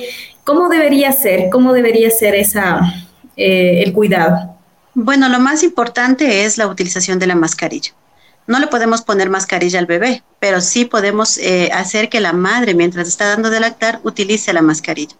¿Cómo 0.45 0.69
debería 0.69 1.11
ser? 1.11 1.49
¿Cómo 1.49 1.73
debería 1.73 2.09
ser 2.09 2.35
esa, 2.35 2.79
el 3.35 3.91
cuidado? 3.91 4.55
Bueno, 4.93 5.27
lo 5.27 5.39
más 5.39 5.63
importante 5.63 6.45
es 6.45 6.57
la 6.57 6.67
utilización 6.67 7.19
de 7.19 7.27
la 7.27 7.35
mascarilla. 7.35 7.91
No 8.45 8.59
le 8.59 8.67
podemos 8.67 9.01
poner 9.01 9.29
mascarilla 9.29 9.79
al 9.79 9.85
bebé, 9.85 10.23
pero 10.39 10.59
sí 10.59 10.85
podemos 10.85 11.37
eh, 11.37 11.69
hacer 11.73 12.09
que 12.09 12.19
la 12.19 12.33
madre, 12.33 12.73
mientras 12.73 13.07
está 13.07 13.27
dando 13.27 13.49
de 13.49 13.59
lactar, 13.59 14.01
utilice 14.03 14.51
la 14.51 14.61
mascarilla. 14.61 15.15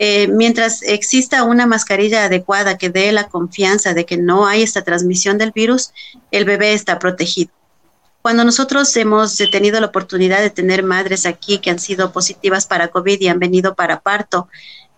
Eh, 0.00 0.28
mientras 0.28 0.82
exista 0.82 1.42
una 1.42 1.66
mascarilla 1.66 2.24
adecuada 2.24 2.78
que 2.78 2.88
dé 2.90 3.10
la 3.12 3.28
confianza 3.28 3.94
de 3.94 4.06
que 4.06 4.16
no 4.16 4.46
hay 4.46 4.62
esta 4.62 4.82
transmisión 4.82 5.38
del 5.38 5.52
virus, 5.52 5.92
el 6.30 6.44
bebé 6.44 6.72
está 6.72 6.98
protegido. 6.98 7.50
Cuando 8.22 8.44
nosotros 8.44 8.94
hemos 8.96 9.36
tenido 9.50 9.80
la 9.80 9.86
oportunidad 9.86 10.40
de 10.40 10.50
tener 10.50 10.82
madres 10.82 11.26
aquí 11.26 11.58
que 11.58 11.70
han 11.70 11.78
sido 11.78 12.12
positivas 12.12 12.66
para 12.66 12.88
COVID 12.88 13.20
y 13.20 13.28
han 13.28 13.38
venido 13.38 13.74
para 13.74 14.00
parto, 14.00 14.48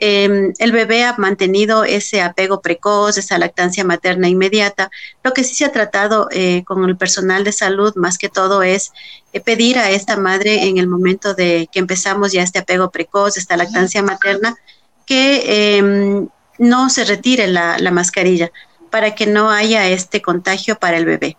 Em, 0.02 0.54
el 0.58 0.72
bebé 0.72 1.04
ha 1.04 1.14
mantenido 1.18 1.84
ese 1.84 2.22
apego 2.22 2.62
precoz, 2.62 3.18
esa 3.18 3.36
lactancia 3.36 3.84
materna 3.84 4.28
inmediata. 4.28 4.90
Lo 5.22 5.34
que 5.34 5.44
sí 5.44 5.54
se 5.54 5.66
ha 5.66 5.72
tratado 5.72 6.28
eh, 6.30 6.64
con 6.64 6.82
el 6.88 6.96
personal 6.96 7.44
de 7.44 7.52
salud, 7.52 7.94
más 7.96 8.16
que 8.16 8.30
todo, 8.30 8.62
es 8.62 8.92
eh, 9.34 9.40
pedir 9.40 9.78
a 9.78 9.90
esta 9.90 10.16
madre 10.16 10.68
en 10.68 10.78
el 10.78 10.86
momento 10.86 11.34
de 11.34 11.68
que 11.70 11.80
empezamos 11.80 12.32
ya 12.32 12.42
este 12.42 12.60
apego 12.60 12.90
precoz, 12.90 13.36
esta 13.36 13.58
lactancia 13.58 14.02
materna, 14.02 14.56
que 15.04 15.76
em, 15.76 16.28
no 16.58 16.88
se 16.88 17.04
retire 17.04 17.46
la, 17.46 17.76
mascarilla 17.92 18.50
para 18.90 19.14
que 19.14 19.26
no 19.26 19.50
haya 19.50 19.86
este 19.86 20.22
contagio 20.22 20.78
para 20.78 20.96
el 20.96 21.04
bebé. 21.04 21.36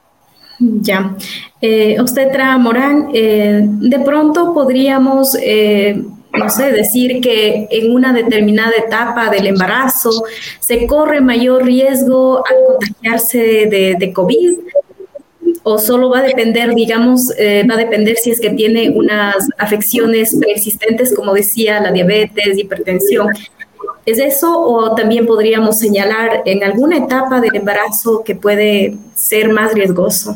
Ya. 0.60 1.16
Eh, 1.60 2.00
Obstetra 2.00 2.56
Morán, 2.60 3.10
eh, 3.16 3.62
de 3.64 4.00
pronto 4.02 4.54
podríamos 4.54 5.36
no 6.34 6.50
sé, 6.50 6.72
decir 6.72 7.22
que 7.22 7.68
en 7.70 7.92
una 7.92 8.14
determinada 8.14 8.72
etapa 8.78 9.30
del 9.30 9.48
embarazo 9.48 10.24
se 10.60 10.88
corre 10.88 11.22
mayor 11.22 11.66
riesgo 11.66 12.44
al 12.46 12.56
contagiarse 12.68 13.98
de, 13.98 14.14
COVID 14.14 14.58
o 15.64 15.78
solo 15.78 16.10
va 16.10 16.20
a 16.20 16.24
depender, 16.24 16.74
digamos, 16.74 17.32
eh, 17.38 17.66
va 17.70 17.76
a 17.76 17.78
depender 17.78 18.18
si 18.18 18.32
es 18.32 18.40
que 18.40 18.50
tiene 18.50 18.90
unas 18.90 19.36
afecciones 19.58 20.36
preexistentes, 20.40 21.14
como 21.14 21.34
decía, 21.34 21.80
la 21.80 21.92
diabetes, 21.92 22.58
hipertensión. 22.58 23.28
¿Es 24.06 24.18
eso 24.18 24.60
o 24.60 24.96
también 24.96 25.28
podríamos 25.28 25.78
señalar 25.78 26.42
en 26.46 26.64
alguna 26.64 26.98
etapa 26.98 27.40
del 27.40 27.56
embarazo 27.56 28.24
que 28.24 28.34
puede 28.34 28.98
ser 29.14 29.50
más 29.50 29.74
riesgoso? 29.74 30.36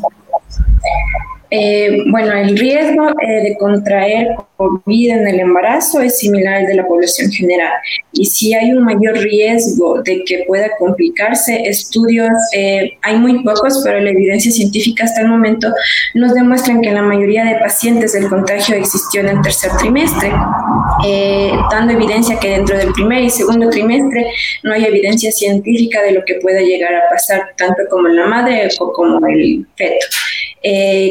Eh, 1.52 2.04
bueno, 2.10 2.34
el 2.34 2.58
riesgo 2.58 3.10
eh, 3.22 3.44
de 3.44 3.58
contraer 3.58 4.36
COVID 4.58 5.12
en 5.12 5.28
el 5.28 5.40
embarazo 5.42 6.02
es 6.02 6.18
similar 6.20 6.56
al 6.56 6.66
de 6.66 6.76
la 6.76 6.88
población 6.88 7.32
general. 7.32 7.74
Y 8.14 8.26
si 8.26 8.54
hay 8.54 8.72
un 8.72 8.84
mayor 8.84 9.18
riesgo 9.18 10.02
de 10.02 10.24
que 10.24 10.44
pueda 10.48 10.70
complicarse, 10.80 11.62
estudios, 11.66 12.30
eh, 12.54 12.98
hay 13.02 13.18
muy 13.18 13.44
pocos, 13.44 13.82
pero 13.84 14.00
la 14.00 14.10
evidencia 14.10 14.52
científica 14.52 15.04
hasta 15.04 15.22
el 15.22 15.28
momento 15.28 15.72
nos 16.14 16.34
demuestran 16.34 16.82
que 16.82 16.92
la 16.92 17.02
mayoría 17.02 17.44
de 17.44 17.56
pacientes 17.56 18.16
el 18.16 18.28
contagio 18.28 18.76
existió 18.76 19.22
en 19.22 19.30
el 19.30 19.42
tercer 19.42 19.72
trimestre, 19.78 20.32
dando 21.72 21.94
evidencia 21.94 22.40
que 22.40 22.50
dentro 22.50 22.78
del 22.78 22.92
primer 22.94 23.24
y 23.24 23.30
segundo 23.30 23.70
trimestre 23.70 24.26
no 24.64 24.74
hay 24.74 24.86
evidencia 24.86 25.32
científica 25.32 26.02
de 26.02 26.14
lo 26.14 26.24
que 26.26 26.36
pueda 26.36 26.62
llegar 26.62 26.94
a 26.96 27.10
pasar 27.10 27.54
tanto 27.58 27.84
como 27.90 28.08
en 28.08 28.16
la 28.16 28.26
madre 28.26 28.70
o 28.80 28.92
como 28.94 29.26
el 29.28 29.66
feto. 29.76 30.06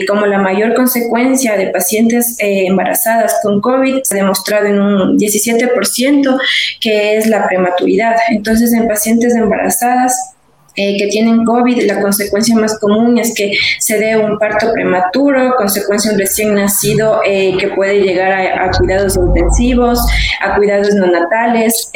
Como 0.08 0.26
la 0.26 0.38
mayor 0.38 0.74
consecuencia 0.74 1.56
de 1.56 1.68
pacientes 1.68 2.36
eh, 2.40 2.66
embarazadas 2.66 3.38
con 3.42 3.60
COVID 3.60 4.00
se 4.02 4.14
ha 4.14 4.22
demostrado 4.22 4.66
en 4.66 4.80
un 4.80 5.18
17% 5.18 6.38
que 6.80 7.16
es 7.16 7.26
la 7.26 7.46
prematuridad. 7.46 8.16
Entonces, 8.30 8.72
en 8.72 8.88
pacientes 8.88 9.34
embarazadas 9.34 10.34
eh, 10.76 10.96
que 10.98 11.06
tienen 11.06 11.44
COVID, 11.44 11.82
la 11.82 12.00
consecuencia 12.00 12.56
más 12.56 12.80
común 12.80 13.16
es 13.18 13.32
que 13.32 13.52
se 13.78 13.96
dé 13.96 14.16
un 14.16 14.40
parto 14.40 14.72
prematuro, 14.72 15.54
consecuencia 15.56 16.10
un 16.10 16.18
recién 16.18 16.54
nacido 16.54 17.20
eh, 17.24 17.56
que 17.60 17.68
puede 17.68 18.00
llegar 18.00 18.32
a, 18.32 18.70
cuidados 18.72 19.14
intensivos, 19.16 20.00
a 20.40 20.56
cuidados 20.56 20.92
neonatales, 20.94 21.92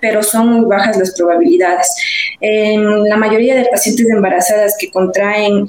pero 0.00 0.24
son 0.24 0.54
muy 0.54 0.66
bajas 0.66 0.96
las 0.96 1.14
probabilidades. 1.14 1.88
la 2.40 3.16
mayoría 3.16 3.54
de 3.54 3.66
pacientes 3.66 4.08
embarazadas 4.10 4.74
que 4.76 4.90
contraen 4.90 5.68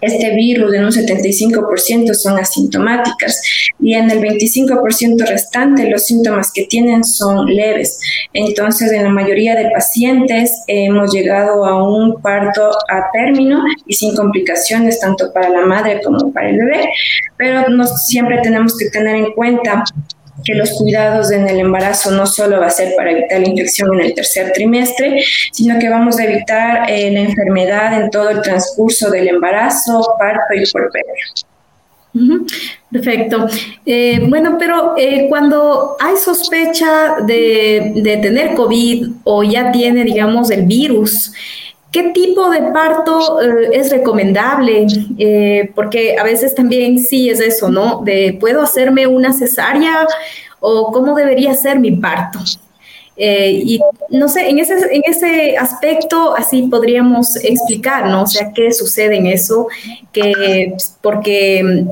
este 0.00 0.34
virus 0.34 0.72
en 0.74 0.84
un 0.84 0.90
75% 0.90 2.14
son 2.14 2.38
asintomáticas 2.38 3.42
y 3.80 3.94
en 3.94 4.10
el 4.10 4.20
25% 4.20 5.26
restante 5.26 5.88
los 5.88 6.06
síntomas 6.06 6.52
que 6.52 6.64
tienen 6.64 7.04
son 7.04 7.46
leves. 7.46 8.00
Entonces, 8.32 8.92
en 8.92 9.04
la 9.04 9.10
mayoría 9.10 9.54
de 9.54 9.70
pacientes 9.70 10.62
hemos 10.66 11.12
llegado 11.12 11.64
a 11.64 11.82
un 11.82 12.20
parto 12.20 12.70
a 12.88 13.10
término 13.12 13.62
y 13.86 13.94
sin 13.94 14.14
complicaciones 14.16 15.00
tanto 15.00 15.32
para 15.32 15.48
la 15.48 15.66
madre 15.66 16.00
como 16.02 16.32
para 16.32 16.50
el 16.50 16.58
bebé, 16.58 16.88
pero 17.36 17.64
siempre 17.86 18.38
tenemos 18.42 18.76
que 18.76 18.90
tener 18.90 19.16
en 19.16 19.32
cuenta 19.32 19.84
que 20.44 20.54
los 20.54 20.70
cuidados 20.72 21.30
en 21.30 21.48
el 21.48 21.60
embarazo 21.60 22.10
no 22.10 22.26
solo 22.26 22.60
va 22.60 22.66
a 22.66 22.70
ser 22.70 22.94
para 22.96 23.10
evitar 23.12 23.40
la 23.40 23.48
infección 23.48 23.94
en 23.94 24.06
el 24.06 24.14
tercer 24.14 24.52
trimestre, 24.52 25.22
sino 25.52 25.78
que 25.78 25.88
vamos 25.88 26.18
a 26.18 26.24
evitar 26.24 26.90
eh, 26.90 27.10
la 27.12 27.20
enfermedad 27.20 28.00
en 28.00 28.10
todo 28.10 28.30
el 28.30 28.40
transcurso 28.42 29.10
del 29.10 29.28
embarazo, 29.28 30.16
parto 30.18 30.54
y 30.54 30.70
puerperio. 30.70 31.14
Perfecto. 32.90 33.46
Eh, 33.86 34.26
bueno, 34.28 34.56
pero 34.58 34.94
eh, 34.96 35.26
cuando 35.28 35.96
hay 36.00 36.16
sospecha 36.16 37.16
de, 37.24 37.92
de, 37.94 38.16
tener 38.16 38.54
COVID 38.54 39.10
o 39.22 39.44
ya 39.44 39.70
tiene, 39.70 40.02
digamos, 40.02 40.50
el 40.50 40.66
virus, 40.66 41.32
¿Qué 41.92 42.10
tipo 42.14 42.50
de 42.50 42.62
parto 42.72 43.40
eh, 43.42 43.70
es 43.72 43.90
recomendable? 43.90 44.86
Eh, 45.18 45.72
porque 45.74 46.16
a 46.18 46.22
veces 46.22 46.54
también 46.54 46.98
sí 46.98 47.28
es 47.28 47.40
eso, 47.40 47.68
¿no? 47.68 48.04
Puedo 48.38 48.62
hacerme 48.62 49.06
una 49.06 49.32
cesárea 49.32 50.06
o 50.60 50.92
cómo 50.92 51.14
debería 51.14 51.54
ser 51.54 51.80
mi 51.80 51.92
parto. 51.92 52.38
Eh, 53.22 53.50
y 53.52 53.80
no 54.08 54.28
sé, 54.30 54.48
en 54.48 54.58
ese, 54.60 54.74
en 54.92 55.02
ese 55.04 55.56
aspecto 55.58 56.34
así 56.34 56.62
podríamos 56.62 57.36
explicar, 57.36 58.06
¿no? 58.06 58.22
O 58.22 58.26
sea, 58.26 58.50
qué 58.54 58.72
sucede 58.72 59.16
en 59.16 59.26
eso, 59.26 59.66
que 60.10 60.74
porque 61.02 61.84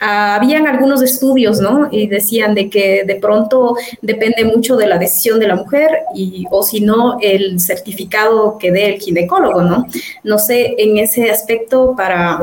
habían 0.00 0.66
algunos 0.66 1.02
estudios, 1.02 1.60
¿no? 1.60 1.88
Y 1.90 2.06
decían 2.06 2.54
de 2.54 2.70
que 2.70 3.04
de 3.04 3.16
pronto 3.16 3.76
depende 4.00 4.44
mucho 4.44 4.76
de 4.76 4.86
la 4.86 4.98
decisión 4.98 5.38
de 5.38 5.46
la 5.46 5.56
mujer 5.56 5.90
y, 6.14 6.46
o 6.50 6.62
si 6.62 6.80
no, 6.80 7.18
el 7.20 7.60
certificado 7.60 8.56
que 8.58 8.72
dé 8.72 8.94
el 8.94 9.00
ginecólogo, 9.00 9.62
¿no? 9.62 9.86
No 10.24 10.38
sé, 10.38 10.74
en 10.78 10.98
ese 10.98 11.30
aspecto 11.30 11.94
para 11.96 12.40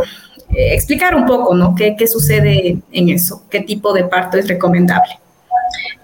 eh, 0.55 0.73
explicar 0.75 1.15
un 1.15 1.25
poco, 1.25 1.55
¿no? 1.55 1.73
¿Qué, 1.75 1.95
¿Qué 1.97 2.07
sucede 2.07 2.77
en 2.91 3.09
eso? 3.09 3.43
¿Qué 3.49 3.61
tipo 3.61 3.91
de 3.91 4.03
parto 4.03 4.37
es 4.37 4.47
recomendable? 4.47 5.19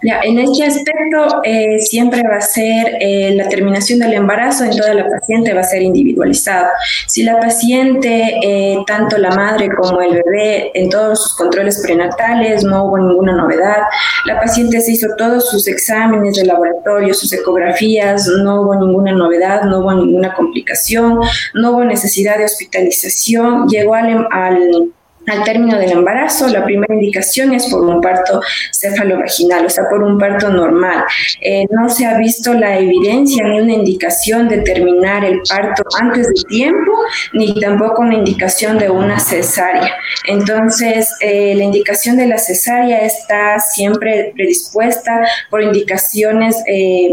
Ya, 0.03 0.19
en 0.22 0.38
este 0.38 0.65
aspecto 0.65 1.41
eh, 1.45 1.79
siempre 1.79 2.24
va 2.24 2.36
a 2.36 2.41
ser 2.41 2.98
eh, 3.00 3.33
la 3.36 3.48
terminación 3.48 4.00
del 4.00 4.13
embarazo 4.13 4.65
en 4.65 4.72
toda 4.72 4.93
la 4.93 5.07
paciente 5.07 5.53
va 5.53 5.62
a 5.62 5.63
ser 5.63 5.81
individualizado. 5.81 6.67
Si 7.07 7.24
la 7.24 7.39
paciente, 7.39 8.38
eh, 8.43 8.77
tanto 8.86 9.17
la 9.17 9.31
madre 9.31 9.69
como 9.69 10.01
el 10.01 10.22
bebé, 10.22 10.72
en 10.74 10.89
todos 10.89 11.24
sus 11.24 11.36
controles 11.36 11.81
prenatales 11.81 12.65
no 12.65 12.83
hubo 12.83 12.98
ninguna 12.98 13.31
novedad, 13.31 13.83
la 14.25 14.41
paciente 14.41 14.81
se 14.81 14.91
hizo 14.91 15.07
todos 15.17 15.50
sus 15.50 15.69
exámenes 15.69 16.36
de 16.36 16.45
laboratorio, 16.45 17.13
sus 17.13 17.31
ecografías, 17.31 18.27
no 18.43 18.62
hubo 18.62 18.75
ninguna 18.75 19.13
novedad, 19.13 19.63
no 19.63 19.79
hubo 19.79 19.93
ninguna 19.93 20.33
complicación, 20.33 21.19
no 21.53 21.72
hubo 21.72 21.86
necesidad 21.86 22.38
de 22.38 22.45
hospitalización, 22.45 23.69
llegó 23.69 23.95
al, 23.95 24.27
al 24.31 24.91
al 25.27 25.44
término 25.44 25.77
del 25.77 25.92
embarazo, 25.92 26.48
la 26.48 26.63
primera 26.65 26.94
indicación 26.94 27.53
es 27.53 27.68
por 27.70 27.84
un 27.84 28.01
parto 28.01 28.42
cefalovaginal, 28.72 29.65
o 29.65 29.70
sea, 29.70 29.86
por 29.89 30.03
un 30.03 30.18
parto 30.18 30.50
normal. 30.50 31.03
Eh, 31.42 31.65
no 31.70 31.89
se 31.89 32.06
ha 32.06 32.18
visto 32.18 32.53
la 32.53 32.77
evidencia 32.77 33.44
ni 33.46 33.60
una 33.60 33.74
indicación 33.74 34.50
de 34.50 34.60
terminar 34.60 35.24
el 35.24 35.42
parto 35.48 35.84
antes 36.00 36.27
del 36.27 36.46
tiempo, 36.46 36.92
ni 37.34 37.60
tampoco 37.60 38.01
una 38.01 38.15
indicación 38.15 38.77
de 38.77 38.89
una 38.89 39.20
cesárea. 39.20 39.94
Entonces, 40.27 41.10
eh, 41.22 41.53
la 41.56 41.63
indicación 41.63 42.18
de 42.18 42.27
la 42.27 42.38
cesárea 42.38 43.00
está 43.00 43.60
siempre 43.60 44.34
predispuesta 44.36 45.22
por 45.50 45.62
indicaciones 45.62 46.58
eh, 46.68 47.10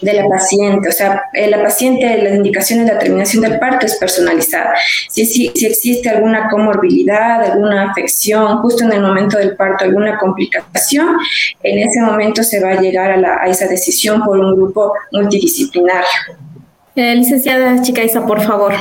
de 0.00 0.12
la 0.12 0.28
paciente. 0.28 0.88
O 0.88 0.92
sea, 0.92 1.24
eh, 1.32 1.48
la 1.48 1.62
paciente, 1.62 2.18
las 2.22 2.34
indicaciones 2.34 2.86
de 2.86 2.92
la 2.92 2.98
terminación 2.98 3.42
del 3.42 3.58
parto 3.58 3.86
es 3.86 3.96
personalizada. 3.96 4.74
Si, 5.08 5.24
si, 5.26 5.52
si, 5.54 5.66
existe 5.66 6.08
alguna 6.08 6.48
comorbilidad, 6.48 7.42
alguna 7.42 7.90
afección, 7.90 8.58
justo 8.58 8.84
en 8.84 8.92
el 8.92 9.02
momento 9.02 9.38
del 9.38 9.56
parto, 9.56 9.84
alguna 9.84 10.18
complicación, 10.18 11.16
en 11.62 11.78
ese 11.78 12.00
momento 12.00 12.42
se 12.42 12.60
va 12.60 12.70
a 12.70 12.80
llegar 12.80 13.10
a, 13.10 13.16
la, 13.16 13.38
a 13.40 13.48
esa 13.48 13.66
decisión 13.66 14.22
por 14.22 14.38
un 14.38 14.54
grupo 14.54 14.92
multidisciplinario. 15.12 16.08
Eh, 16.96 17.14
licenciada 17.16 17.82
Chicaiza, 17.82 18.24
por 18.24 18.40
favor, 18.42 18.74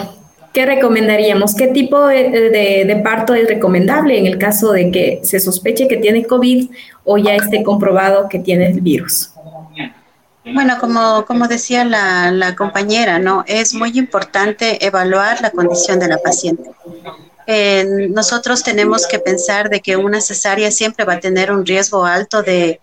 ¿qué 0.54 0.66
recomendaríamos? 0.68 1.56
¿Qué 1.56 1.68
tipo 1.68 2.06
de, 2.06 2.30
de, 2.30 2.86
de, 2.86 2.96
parto 2.98 3.34
es 3.34 3.48
recomendable 3.48 4.20
en 4.20 4.28
el 4.28 4.38
caso 4.38 4.72
de 4.72 4.92
que 4.92 5.20
se 5.24 5.40
sospeche 5.40 5.88
que 5.88 5.98
tiene 5.98 6.26
COVID 6.26 6.70
o 7.06 7.18
ya 7.18 7.36
esté 7.36 7.64
comprobado 7.64 8.30
que 8.30 8.38
tiene 8.38 8.68
el 8.68 8.82
virus? 8.82 9.33
Bueno, 10.46 10.78
como, 10.80 11.26
como 11.26 11.48
decía 11.48 11.86
la, 11.86 12.56
compañera, 12.56 13.20
¿no? 13.20 13.44
Es 13.48 13.74
muy 13.74 13.98
importante 13.98 14.86
evaluar 14.86 15.42
la 15.42 15.52
condición 15.52 16.00
de 16.00 16.08
la 16.10 16.18
paciente. 16.18 16.70
Eh, 17.48 18.08
nosotros 18.10 18.64
tenemos 18.64 19.08
que 19.08 19.20
pensar 19.20 19.70
de 19.70 19.82
que 19.82 19.96
una 19.96 20.22
cesárea 20.22 20.72
siempre 20.72 21.06
va 21.06 21.14
a 21.14 21.20
tener 21.20 21.52
un 21.52 21.66
riesgo 21.66 22.06
alto 22.06 22.42
de, 22.42 22.80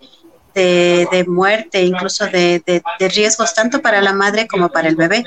de, 0.54 1.08
de 1.10 1.24
muerte, 1.24 1.82
incluso 1.82 2.26
de, 2.26 2.62
de, 2.66 3.08
riesgos 3.08 3.54
tanto 3.54 3.80
para 3.82 4.00
la 4.00 4.12
madre 4.12 4.46
como 4.46 4.70
para 4.70 4.88
el 4.88 4.96
bebé. 4.96 5.24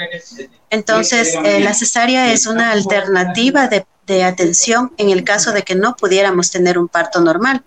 Entonces, 0.70 1.36
eh, 1.44 1.60
la 1.60 1.74
cesárea 1.74 2.32
es 2.32 2.46
una 2.46 2.72
alternativa 2.72 3.68
de, 3.68 3.86
atención 4.24 4.92
en 4.98 5.10
el 5.10 5.24
caso 5.24 5.54
de 5.54 5.64
que 5.64 5.76
no 5.76 5.96
pudiéramos 5.96 6.52
tener 6.52 6.78
un 6.78 6.88
parto 6.88 7.22
normal 7.22 7.64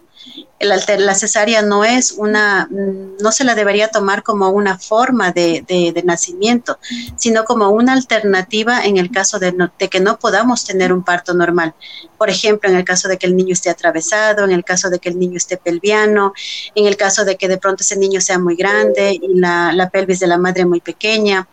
la, 0.61 0.81
la, 0.99 1.15
cesárea 1.15 1.63
no 1.63 1.85
es 1.85 2.13
una, 2.13 2.67
mm, 2.71 3.19
no 3.21 3.33
se 3.33 3.45
la 3.45 3.55
debería 3.55 3.89
tomar 3.89 4.23
como 4.23 4.49
una 4.51 4.79
forma 4.79 5.31
de, 5.33 5.65
de, 5.67 6.03
nacimiento, 6.03 6.79
sino 7.17 7.45
como 7.45 7.69
una 7.71 7.93
alternativa 7.93 8.85
en 8.85 8.97
el 8.97 9.11
caso 9.11 9.39
de, 9.39 9.55
de, 9.79 9.89
que 9.89 10.01
no 10.01 10.19
podamos 10.19 10.65
tener 10.65 10.93
un 10.93 11.03
parto 11.05 11.35
normal. 11.35 11.75
Por 12.17 12.31
ejemplo, 12.31 12.71
en 12.71 12.77
el 12.77 12.85
caso 12.85 13.09
de 13.09 13.19
que 13.19 13.27
el 13.27 13.37
niño 13.37 13.53
esté 13.53 13.71
atravesado, 13.71 14.45
en 14.45 14.53
el 14.53 14.65
caso 14.65 14.89
de 14.89 14.99
que 14.99 15.11
el 15.11 15.19
niño 15.19 15.37
esté 15.37 15.57
pelviano, 15.59 16.33
en 16.75 16.87
el 16.87 16.97
caso 16.97 17.25
de 17.25 17.37
que 17.37 17.49
de 17.49 17.59
pronto 17.59 17.83
ese 17.83 17.97
niño 17.97 18.21
sea 18.21 18.39
muy 18.39 18.57
grande 18.57 19.19
y 19.21 19.35
la, 19.35 19.73
la 19.73 19.91
pelvis 19.91 20.21
de 20.21 20.27
la 20.27 20.39
madre 20.39 20.65
muy 20.65 20.81
pequeña. 20.81 21.47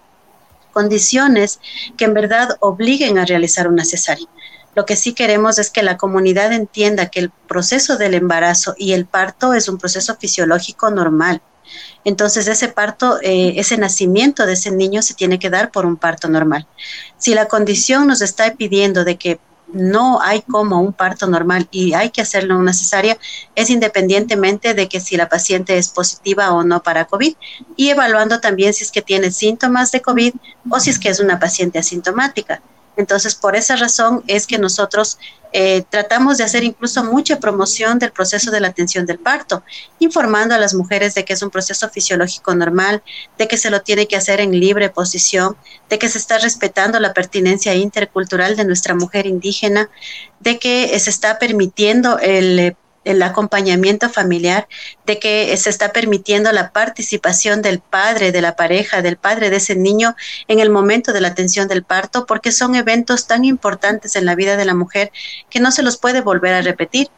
Condiciones 0.71 1.59
que 1.97 2.05
en 2.05 2.13
verdad 2.13 2.57
obliguen 2.59 3.17
a 3.17 3.25
realizar 3.25 3.67
una 3.67 3.85
cesárea. 3.85 4.27
Lo 4.75 4.85
que 4.85 4.95
sí 4.95 5.13
queremos 5.13 5.59
es 5.59 5.69
que 5.69 5.83
la 5.83 5.97
comunidad 5.97 6.51
entienda 6.51 7.09
que 7.09 7.19
el 7.19 7.29
proceso 7.29 7.97
del 7.97 8.13
embarazo 8.13 8.75
y 8.77 8.93
el 8.93 9.05
parto 9.05 9.53
es 9.53 9.67
un 9.69 9.77
proceso 9.77 10.15
fisiológico 10.15 10.89
normal. 10.89 11.41
Entonces, 12.03 12.47
ese 12.47 12.67
parto, 12.67 13.19
eh, 13.21 13.53
ese 13.57 13.77
nacimiento 13.77 14.45
de 14.45 14.53
ese 14.53 14.71
niño 14.71 15.01
se 15.01 15.13
tiene 15.13 15.39
que 15.39 15.49
dar 15.49 15.71
por 15.71 15.85
un 15.85 15.97
parto 15.97 16.27
normal. 16.27 16.67
Si 17.17 17.33
la 17.33 17.47
condición 17.47 18.07
nos 18.07 18.21
está 18.21 18.53
pidiendo 18.55 19.03
de 19.05 19.17
que 19.17 19.39
no 19.73 20.21
hay 20.21 20.43
como 20.43 20.79
un 20.79 20.93
parto 20.93 21.25
normal 21.27 21.67
y 21.71 21.93
hay 21.93 22.11
que 22.11 22.21
hacerlo 22.21 22.57
una 22.57 22.73
es 23.55 23.69
independientemente 23.69 24.75
de 24.75 24.87
que 24.87 24.99
si 24.99 25.17
la 25.17 25.29
paciente 25.29 25.77
es 25.77 25.89
positiva 25.89 26.53
o 26.53 26.63
no 26.63 26.83
para 26.83 27.05
COVID 27.05 27.35
y 27.75 27.89
evaluando 27.89 28.39
también 28.39 28.73
si 28.73 28.83
es 28.83 28.91
que 28.91 29.01
tiene 29.01 29.31
síntomas 29.31 29.91
de 29.91 30.01
COVID 30.01 30.33
o 30.69 30.79
si 30.79 30.91
es 30.91 30.99
que 30.99 31.09
es 31.09 31.19
una 31.19 31.39
paciente 31.39 31.79
asintomática. 31.79 32.61
Entonces, 32.95 33.35
por 33.35 33.55
esa 33.55 33.75
razón 33.75 34.23
es 34.27 34.45
que 34.47 34.57
nosotros 34.57 35.17
eh, 35.55 35.83
tratamos 35.87 36.39
de 36.39 36.43
hacer 36.43 36.63
incluso 36.63 37.03
mucha 37.03 37.39
promoción 37.39 37.99
del 37.99 38.11
proceso 38.11 38.49
de 38.49 38.59
la 38.59 38.69
atención 38.69 39.05
del 39.05 39.19
parto, 39.19 39.63
informando 39.99 40.55
a 40.55 40.57
las 40.57 40.73
mujeres 40.73 41.13
de 41.13 41.25
que 41.25 41.33
es 41.33 41.43
un 41.43 41.51
proceso 41.51 41.89
fisiológico 41.89 42.55
normal, 42.55 43.03
de 43.37 43.47
que 43.47 43.57
se 43.57 43.69
lo 43.69 43.81
tiene 43.81 44.07
que 44.07 44.15
hacer 44.15 44.39
en 44.41 44.59
libre 44.59 44.89
posición, 44.89 45.55
de 45.89 45.99
que 45.99 46.09
se 46.09 46.17
está 46.17 46.39
respetando 46.39 46.99
la 46.99 47.13
pertinencia 47.13 47.75
intercultural 47.75 48.55
de 48.55 48.65
nuestra 48.65 48.95
mujer 48.95 49.27
indígena, 49.27 49.89
de 50.39 50.57
que 50.57 50.99
se 50.99 51.11
está 51.11 51.37
permitiendo 51.37 52.17
el 52.17 52.75
el 53.05 53.21
acompañamiento 53.21 54.09
familiar, 54.09 54.67
de 55.05 55.19
que 55.19 55.55
se 55.57 55.69
está 55.69 55.91
permitiendo 55.91 56.51
la 56.51 56.71
participación 56.71 57.61
del 57.61 57.79
padre, 57.79 58.31
de 58.31 58.41
la 58.41 58.55
pareja, 58.55 59.01
del 59.01 59.17
padre 59.17 59.49
de 59.49 59.57
ese 59.57 59.75
niño 59.75 60.15
en 60.47 60.59
el 60.59 60.69
momento 60.69 61.13
de 61.13 61.21
la 61.21 61.29
atención 61.29 61.67
del 61.67 61.83
parto, 61.83 62.25
porque 62.25 62.51
son 62.51 62.75
eventos 62.75 63.27
tan 63.27 63.45
importantes 63.45 64.15
en 64.15 64.25
la 64.25 64.35
vida 64.35 64.57
de 64.57 64.65
la 64.65 64.73
mujer 64.73 65.11
que 65.49 65.59
no 65.59 65.71
se 65.71 65.83
los 65.83 65.97
puede 65.97 66.21
volver 66.21 66.53
a 66.53 66.61
repetir. 66.61 67.09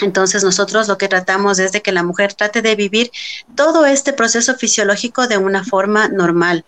Entonces 0.00 0.44
nosotros 0.44 0.88
lo 0.88 0.98
que 0.98 1.08
tratamos 1.08 1.58
es 1.58 1.72
de 1.72 1.82
que 1.82 1.92
la 1.92 2.02
mujer 2.02 2.34
trate 2.34 2.62
de 2.62 2.76
vivir 2.76 3.10
todo 3.54 3.86
este 3.86 4.12
proceso 4.12 4.54
fisiológico 4.54 5.26
de 5.26 5.38
una 5.38 5.64
forma 5.64 6.08
normal. 6.08 6.64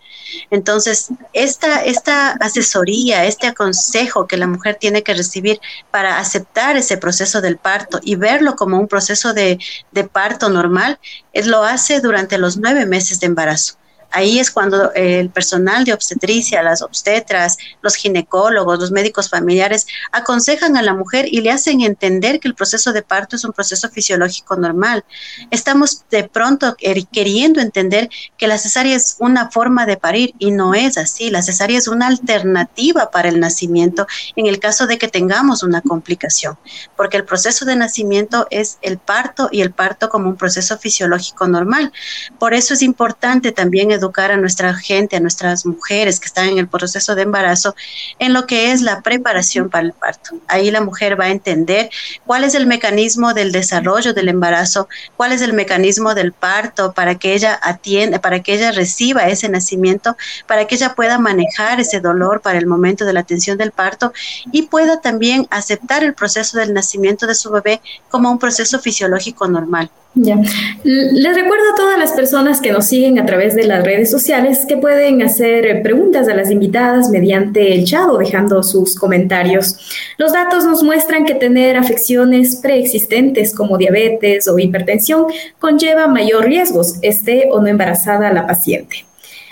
Entonces, 0.51 1.09
esta, 1.33 1.85
esta 1.85 2.33
asesoría, 2.33 3.25
este 3.25 3.55
consejo 3.55 4.27
que 4.27 4.37
la 4.37 4.47
mujer 4.47 4.77
tiene 4.81 5.03
que 5.03 5.15
recibir 5.15 5.61
para 5.91 6.19
aceptar 6.19 6.77
ese 6.77 6.97
proceso 6.97 7.41
del 7.41 7.57
parto 7.59 8.01
y 8.03 8.17
verlo 8.17 8.57
como 8.57 8.79
un 8.79 8.89
proceso 8.89 9.33
de, 9.33 9.59
de 9.93 10.05
parto 10.05 10.49
normal, 10.49 10.99
lo 11.45 11.65
hace 11.65 12.01
durante 12.01 12.39
los 12.39 12.57
nueve 12.57 12.87
meses 12.87 13.21
de 13.21 13.27
embarazo. 13.27 13.75
Ahí 14.11 14.39
es 14.39 14.51
cuando 14.51 14.93
el 14.95 15.31
personal 15.31 15.85
de 15.85 15.93
obstetricia, 15.93 16.63
las 16.63 16.83
obstetras, 16.83 17.57
los 17.83 17.95
ginecólogos, 17.95 18.79
los 18.79 18.91
médicos 18.91 19.29
familiares 19.29 19.87
aconsejan 20.13 20.77
a 20.77 20.83
la 20.83 20.95
mujer 20.95 21.27
y 21.31 21.41
le 21.41 21.51
hacen 21.51 21.81
entender 21.81 22.41
que 22.41 22.49
el 22.49 22.55
proceso 22.55 22.93
de 22.93 23.03
parto 23.03 23.37
es 23.37 23.45
un 23.45 23.53
proceso 23.53 23.89
fisiológico 23.89 24.57
normal. 24.57 25.05
Estamos 25.51 26.05
de 26.11 26.25
pronto 26.25 26.77
queriendo 27.13 27.61
entender 27.61 28.09
que 28.37 28.49
la 28.49 28.59
cesárea 28.59 28.97
es 28.97 29.17
una 29.19 29.51
forma 29.51 29.87
de 29.87 29.97
parir 29.97 30.35
y 30.39 30.51
no 30.51 30.75
es 30.75 30.99
así. 30.99 31.31
La 31.31 31.43
cesárea 31.43 31.79
es 31.79 31.89
una 31.89 32.07
alternativa 32.07 33.11
para 33.11 33.29
el 33.29 33.41
nacimiento 33.41 34.07
en 34.37 34.47
el 34.47 34.59
caso 34.59 34.87
de 34.87 34.99
que 34.99 35.09
tengamos 35.09 35.63
una 35.63 35.81
complicación, 35.83 36.59
porque 36.97 37.17
el 37.17 37.25
proceso 37.25 37.65
de 37.65 37.77
nacimiento 37.77 38.47
es 38.51 38.79
el 38.83 38.99
parto 38.99 39.49
y 39.53 39.61
el 39.61 39.73
parto 39.73 40.09
como 40.09 40.29
un 40.29 40.37
proceso 40.37 40.79
fisiológico 40.79 41.47
normal. 41.47 41.93
Por 42.39 42.55
eso 42.55 42.75
es 42.75 42.83
importante 42.83 43.53
también 43.53 43.93
educar 44.01 44.33
a 44.33 44.37
nuestra 44.37 44.75
gente, 44.75 45.17
a 45.17 45.21
nuestras 45.21 45.65
mujeres 45.65 46.19
que 46.19 46.27
están 46.27 46.49
en 46.49 46.59
el 46.59 46.69
proceso 46.69 47.15
de 47.15 47.23
embarazo, 47.23 47.75
en 48.19 48.33
lo 48.33 48.47
que 48.47 48.73
es 48.73 48.83
la 48.83 49.01
preparación 49.03 49.71
para 49.71 49.87
el 49.87 49.93
parto. 49.93 50.31
Ahí 50.49 50.71
la 50.71 50.81
mujer 50.81 51.19
va 51.19 51.27
a 51.27 51.31
entender 51.31 51.91
cuál 52.27 52.45
es 52.45 52.55
el 52.55 52.67
mecanismo 52.67 53.35
del 53.35 53.53
desarrollo 53.53 54.13
del 54.13 54.29
embarazo, 54.29 54.89
cuál 55.17 55.33
es 55.33 55.43
el 55.43 55.53
mecanismo 55.53 56.15
del 56.15 56.33
parto 56.33 56.93
para 56.93 57.15
que 57.15 57.35
ella 57.35 57.59
atienda, 57.63 58.21
para 58.21 58.41
que 58.41 58.55
ella 58.55 58.73
reciba 58.73 59.29
ese 59.29 59.49
nacimiento, 59.49 60.17
para 60.47 60.67
que 60.67 60.75
ella 60.75 60.95
pueda 60.95 61.19
manejar 61.19 61.81
ese 61.81 62.01
dolor 62.01 62.41
para 62.41 62.59
el 62.59 62.67
momento 62.67 63.05
de 63.05 63.13
la 63.13 63.21
atención 63.21 63.57
del 63.57 63.71
parto 63.71 64.13
y 64.51 64.63
pueda 64.63 65.01
también 65.01 65.47
aceptar 65.51 66.03
el 66.03 66.15
proceso 66.15 66.59
del 66.59 66.75
nacimiento 66.75 67.27
de 67.27 67.35
su 67.35 67.51
bebé 67.51 67.81
como 68.09 68.31
un 68.31 68.39
proceso 68.39 68.79
fisiológico 68.79 69.47
normal. 69.47 69.91
Ya. 70.15 70.37
Les 70.83 71.35
recuerdo 71.37 71.65
a 71.73 71.77
todas 71.77 71.99
las 71.99 72.13
personas 72.13 72.61
que 72.61 72.73
nos 72.73 72.87
siguen 72.87 73.21
a 73.21 73.27
través 73.27 73.55
de 73.55 73.65
las 73.65 73.85
redes 73.85 73.90
sociales 74.11 74.65
que 74.67 74.77
pueden 74.77 75.23
hacer 75.23 75.83
preguntas 75.83 76.29
a 76.29 76.35
las 76.35 76.51
invitadas 76.51 77.11
mediante 77.11 77.75
el 77.75 77.85
chat 77.85 78.09
o 78.09 78.19
dejando 78.19 78.63
sus 78.63 78.97
comentarios. 78.97 79.77
Los 80.17 80.33
datos 80.33 80.65
nos 80.65 80.83
muestran 80.83 81.25
que 81.25 81.35
tener 81.35 81.77
afecciones 81.77 82.57
preexistentes 82.57 83.55
como 83.55 83.79
diabetes 83.79 84.49
o 84.49 84.59
hipertensión 84.59 85.27
conlleva 85.59 86.07
mayor 86.07 86.47
riesgos, 86.47 86.95
esté 87.03 87.49
o 87.51 87.61
no 87.61 87.67
embarazada 87.67 88.33
la 88.33 88.47
paciente. 88.47 89.10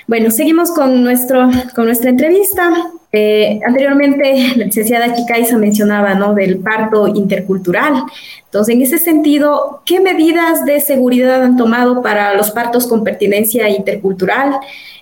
Bueno, 0.08 0.30
seguimos 0.30 0.72
con, 0.72 1.04
nuestro, 1.04 1.50
con 1.74 1.84
nuestra 1.84 2.08
entrevista. 2.08 2.72
Eh, 3.12 3.60
anteriormente, 3.62 4.54
la 4.56 4.64
licenciada 4.64 5.14
Chicaiza 5.14 5.58
mencionaba 5.58 6.14
¿no? 6.14 6.32
del 6.32 6.60
parto 6.60 7.08
intercultural. 7.08 8.04
Entonces, 8.46 8.74
en 8.74 8.80
ese 8.80 8.96
sentido, 8.96 9.82
¿qué 9.84 10.00
medidas 10.00 10.64
de 10.64 10.80
seguridad 10.80 11.42
han 11.42 11.58
tomado 11.58 12.00
para 12.00 12.32
los 12.32 12.50
partos 12.50 12.86
con 12.86 13.04
pertinencia 13.04 13.68
intercultural 13.68 14.58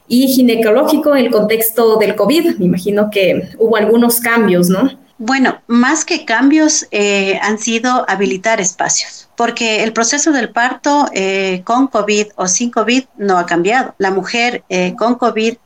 y 0.08 0.26
ginecológico 0.26 1.14
en 1.14 1.26
el 1.26 1.30
contexto 1.30 1.98
del 1.98 2.16
COVID? 2.16 2.56
Me 2.58 2.64
imagino 2.66 3.08
que 3.08 3.50
hubo 3.58 3.76
algunos 3.76 4.18
cambios, 4.18 4.68
¿no? 4.68 4.90
Bueno, 5.18 5.62
más 5.66 6.04
que 6.04 6.26
cambios 6.26 6.86
eh, 6.90 7.38
han 7.40 7.58
sido 7.58 8.04
habilitar 8.06 8.60
espacios, 8.60 9.30
porque 9.34 9.82
el 9.82 9.94
proceso 9.94 10.30
del 10.30 10.50
parto 10.50 11.08
eh, 11.14 11.62
con 11.64 11.86
COVID 11.86 12.26
o 12.36 12.46
sin 12.46 12.70
COVID 12.70 13.04
no 13.16 13.38
ha 13.38 13.46
cambiado. 13.46 13.94
La 13.96 14.10
mujer 14.10 14.62
eh, 14.68 14.94
con 14.94 15.14
COVID 15.14 15.56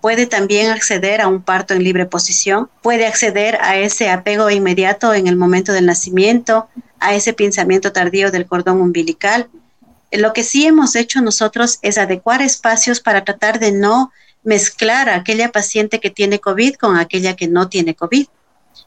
puede 0.00 0.26
también 0.26 0.72
acceder 0.72 1.20
a 1.20 1.28
un 1.28 1.42
parto 1.42 1.74
en 1.74 1.84
libre 1.84 2.06
posición, 2.06 2.70
puede 2.82 3.06
acceder 3.06 3.56
a 3.60 3.76
ese 3.76 4.10
apego 4.10 4.50
inmediato 4.50 5.14
en 5.14 5.28
el 5.28 5.36
momento 5.36 5.72
del 5.72 5.86
nacimiento, 5.86 6.68
a 6.98 7.14
ese 7.14 7.34
pinzamiento 7.34 7.92
tardío 7.92 8.32
del 8.32 8.46
cordón 8.46 8.80
umbilical. 8.80 9.48
Lo 10.10 10.32
que 10.32 10.42
sí 10.42 10.66
hemos 10.66 10.96
hecho 10.96 11.22
nosotros 11.22 11.78
es 11.82 11.98
adecuar 11.98 12.42
espacios 12.42 12.98
para 12.98 13.24
tratar 13.24 13.60
de 13.60 13.70
no 13.70 14.10
mezclar 14.42 15.08
a 15.08 15.14
aquella 15.14 15.52
paciente 15.52 16.00
que 16.00 16.10
tiene 16.10 16.40
COVID 16.40 16.74
con 16.74 16.96
aquella 16.96 17.36
que 17.36 17.46
no 17.46 17.68
tiene 17.68 17.94
COVID 17.94 18.26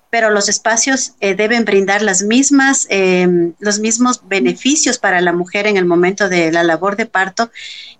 pero 0.10 0.30
los 0.30 0.50
espacios 0.50 1.14
eh, 1.20 1.36
deben 1.36 1.66
brindar 1.66 2.02
las 2.02 2.24
mismas, 2.24 2.88
em, 2.90 3.54
los 3.60 3.80
mismos 3.80 4.22
beneficios 4.28 4.98
para 4.98 5.22
la 5.22 5.34
mujer 5.34 5.68
en 5.68 5.78
el 5.78 5.86
momento 5.86 6.30
de 6.30 6.52
la 6.52 6.64
labor 6.64 6.96
de 6.96 7.06
parto 7.06 7.52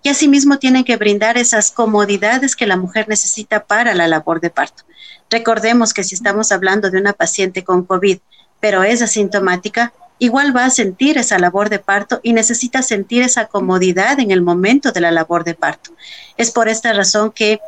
y 0.02 0.08
asimismo 0.08 0.58
tienen 0.58 0.84
que 0.84 0.96
brindar 0.96 1.36
esas 1.36 1.70
comodidades 1.70 2.56
que 2.56 2.66
la 2.66 2.76
mujer 2.76 3.08
necesita 3.08 3.64
para 3.66 3.94
la 3.94 4.08
labor 4.08 4.40
de 4.40 4.50
parto. 4.50 4.84
Recordemos 5.30 5.92
que 5.92 6.04
si 6.04 6.14
estamos 6.14 6.52
hablando 6.52 6.90
de 6.90 6.98
una 6.98 7.12
paciente 7.12 7.64
con 7.64 7.84
COVID, 7.84 8.18
pero 8.60 8.82
es 8.84 9.02
asintomática, 9.02 9.92
igual 10.18 10.56
va 10.56 10.64
a 10.64 10.70
sentir 10.70 11.18
esa 11.18 11.38
labor 11.38 11.68
de 11.68 11.78
parto 11.78 12.20
y 12.22 12.32
necesita 12.32 12.82
sentir 12.82 13.22
esa 13.22 13.46
comodidad 13.46 14.18
en 14.20 14.30
el 14.30 14.42
momento 14.42 14.92
de 14.92 15.00
la 15.00 15.10
labor 15.10 15.44
de 15.44 15.54
parto. 15.54 15.90
Es 16.36 16.50
por 16.50 16.68
esta 16.68 16.92
razón 16.92 17.32
que 17.32 17.60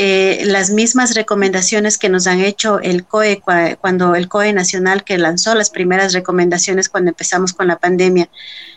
eh, 0.00 0.44
las 0.44 0.70
mismas 0.70 1.16
recomendaciones 1.16 1.98
que 1.98 2.08
nos 2.08 2.28
han 2.28 2.38
hecho 2.38 2.78
el 2.78 3.04
COE 3.04 3.42
cuando 3.80 4.14
el 4.14 4.28
COE 4.28 4.52
nacional 4.52 5.02
que 5.02 5.18
lanzó 5.18 5.56
las 5.56 5.70
primeras 5.70 6.12
recomendaciones 6.12 6.88
cuando 6.88 7.08
empezamos 7.08 7.52
con 7.52 7.66
la 7.66 7.80
pandemia, 7.80 8.30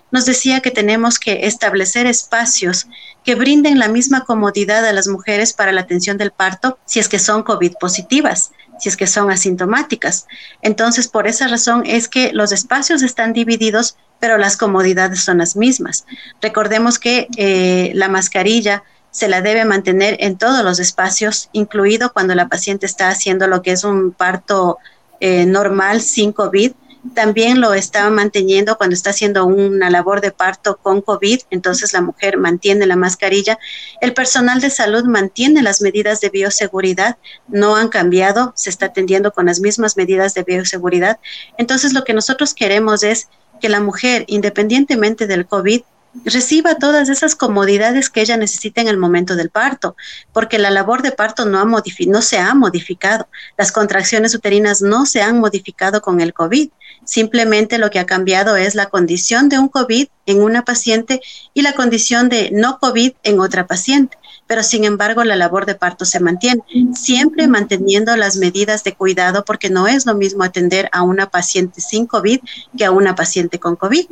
nos 0.09 0.25
decía 0.25 0.61
que 0.61 0.71
tenemos 0.71 1.19
que 1.19 1.45
establecer 1.45 2.07
espacios 2.07 2.87
que 3.23 3.35
brinden 3.35 3.77
la 3.77 3.87
misma 3.87 4.21
comodidad 4.21 4.83
a 4.83 4.93
las 4.93 5.07
mujeres 5.07 5.53
para 5.53 5.71
la 5.71 5.81
atención 5.81 6.17
del 6.17 6.31
parto 6.31 6.79
si 6.85 6.97
es 6.97 7.07
que 7.07 7.19
son 7.19 7.43
COVID 7.43 7.73
positivas, 7.79 8.49
si 8.79 8.89
es 8.89 8.97
que 8.97 9.05
son 9.05 9.29
asintomáticas. 9.29 10.25
Entonces, 10.63 11.07
por 11.07 11.27
esa 11.27 11.47
razón 11.47 11.83
es 11.85 12.07
que 12.07 12.33
los 12.33 12.51
espacios 12.51 13.03
están 13.03 13.31
divididos, 13.31 13.95
pero 14.19 14.39
las 14.39 14.57
comodidades 14.57 15.21
son 15.21 15.37
las 15.37 15.55
mismas. 15.55 16.05
Recordemos 16.41 16.97
que 16.97 17.27
eh, 17.37 17.91
la 17.93 18.09
mascarilla 18.09 18.83
se 19.11 19.27
la 19.27 19.41
debe 19.41 19.65
mantener 19.65 20.17
en 20.21 20.37
todos 20.37 20.63
los 20.63 20.79
espacios, 20.79 21.49
incluido 21.51 22.11
cuando 22.13 22.33
la 22.33 22.47
paciente 22.47 22.85
está 22.85 23.09
haciendo 23.09 23.47
lo 23.47 23.61
que 23.61 23.71
es 23.71 23.83
un 23.83 24.11
parto 24.11 24.77
eh, 25.19 25.45
normal 25.45 26.01
sin 26.01 26.31
COVID. 26.31 26.71
También 27.13 27.59
lo 27.59 27.73
está 27.73 28.09
manteniendo 28.11 28.77
cuando 28.77 28.93
está 28.93 29.09
haciendo 29.09 29.45
una 29.45 29.89
labor 29.89 30.21
de 30.21 30.31
parto 30.31 30.77
con 30.77 31.01
COVID, 31.01 31.41
entonces 31.49 31.93
la 31.93 32.01
mujer 32.01 32.37
mantiene 32.37 32.85
la 32.85 32.95
mascarilla. 32.95 33.57
El 34.01 34.13
personal 34.13 34.61
de 34.61 34.69
salud 34.69 35.03
mantiene 35.05 35.63
las 35.63 35.81
medidas 35.81 36.21
de 36.21 36.29
bioseguridad, 36.29 37.17
no 37.47 37.75
han 37.75 37.89
cambiado, 37.89 38.53
se 38.55 38.69
está 38.69 38.87
atendiendo 38.87 39.31
con 39.31 39.47
las 39.47 39.59
mismas 39.59 39.97
medidas 39.97 40.35
de 40.35 40.43
bioseguridad. 40.43 41.19
Entonces 41.57 41.93
lo 41.93 42.03
que 42.03 42.13
nosotros 42.13 42.53
queremos 42.53 43.01
es 43.03 43.27
que 43.59 43.69
la 43.69 43.79
mujer, 43.79 44.23
independientemente 44.27 45.27
del 45.27 45.47
COVID, 45.47 45.81
reciba 46.25 46.75
todas 46.75 47.09
esas 47.09 47.35
comodidades 47.35 48.09
que 48.09 48.21
ella 48.21 48.37
necesita 48.37 48.81
en 48.81 48.87
el 48.87 48.97
momento 48.97 49.35
del 49.35 49.49
parto, 49.49 49.95
porque 50.33 50.59
la 50.59 50.69
labor 50.69 51.01
de 51.01 51.11
parto 51.11 51.45
no, 51.45 51.59
ha 51.59 51.65
no 51.65 52.21
se 52.21 52.37
ha 52.37 52.53
modificado, 52.53 53.27
las 53.57 53.71
contracciones 53.71 54.35
uterinas 54.35 54.81
no 54.81 55.05
se 55.05 55.21
han 55.21 55.39
modificado 55.39 56.01
con 56.01 56.21
el 56.21 56.33
COVID, 56.33 56.69
simplemente 57.05 57.77
lo 57.77 57.89
que 57.89 57.99
ha 57.99 58.05
cambiado 58.05 58.55
es 58.55 58.75
la 58.75 58.89
condición 58.89 59.49
de 59.49 59.59
un 59.59 59.69
COVID 59.69 60.07
en 60.25 60.41
una 60.41 60.63
paciente 60.63 61.21
y 61.53 61.61
la 61.61 61.73
condición 61.73 62.29
de 62.29 62.51
no 62.51 62.79
COVID 62.79 63.13
en 63.23 63.39
otra 63.39 63.67
paciente. 63.67 64.17
Pero 64.47 64.63
sin 64.63 64.83
embargo 64.83 65.23
la 65.23 65.37
labor 65.37 65.65
de 65.65 65.75
parto 65.75 66.03
se 66.03 66.19
mantiene, 66.19 66.61
siempre 66.93 67.47
manteniendo 67.47 68.15
las 68.17 68.35
medidas 68.35 68.83
de 68.83 68.93
cuidado 68.93 69.45
porque 69.45 69.69
no 69.69 69.87
es 69.87 70.05
lo 70.05 70.13
mismo 70.13 70.43
atender 70.43 70.89
a 70.91 71.03
una 71.03 71.29
paciente 71.29 71.79
sin 71.79 72.05
COVID 72.05 72.41
que 72.77 72.83
a 72.83 72.91
una 72.91 73.15
paciente 73.15 73.59
con 73.59 73.77
COVID. 73.77 74.07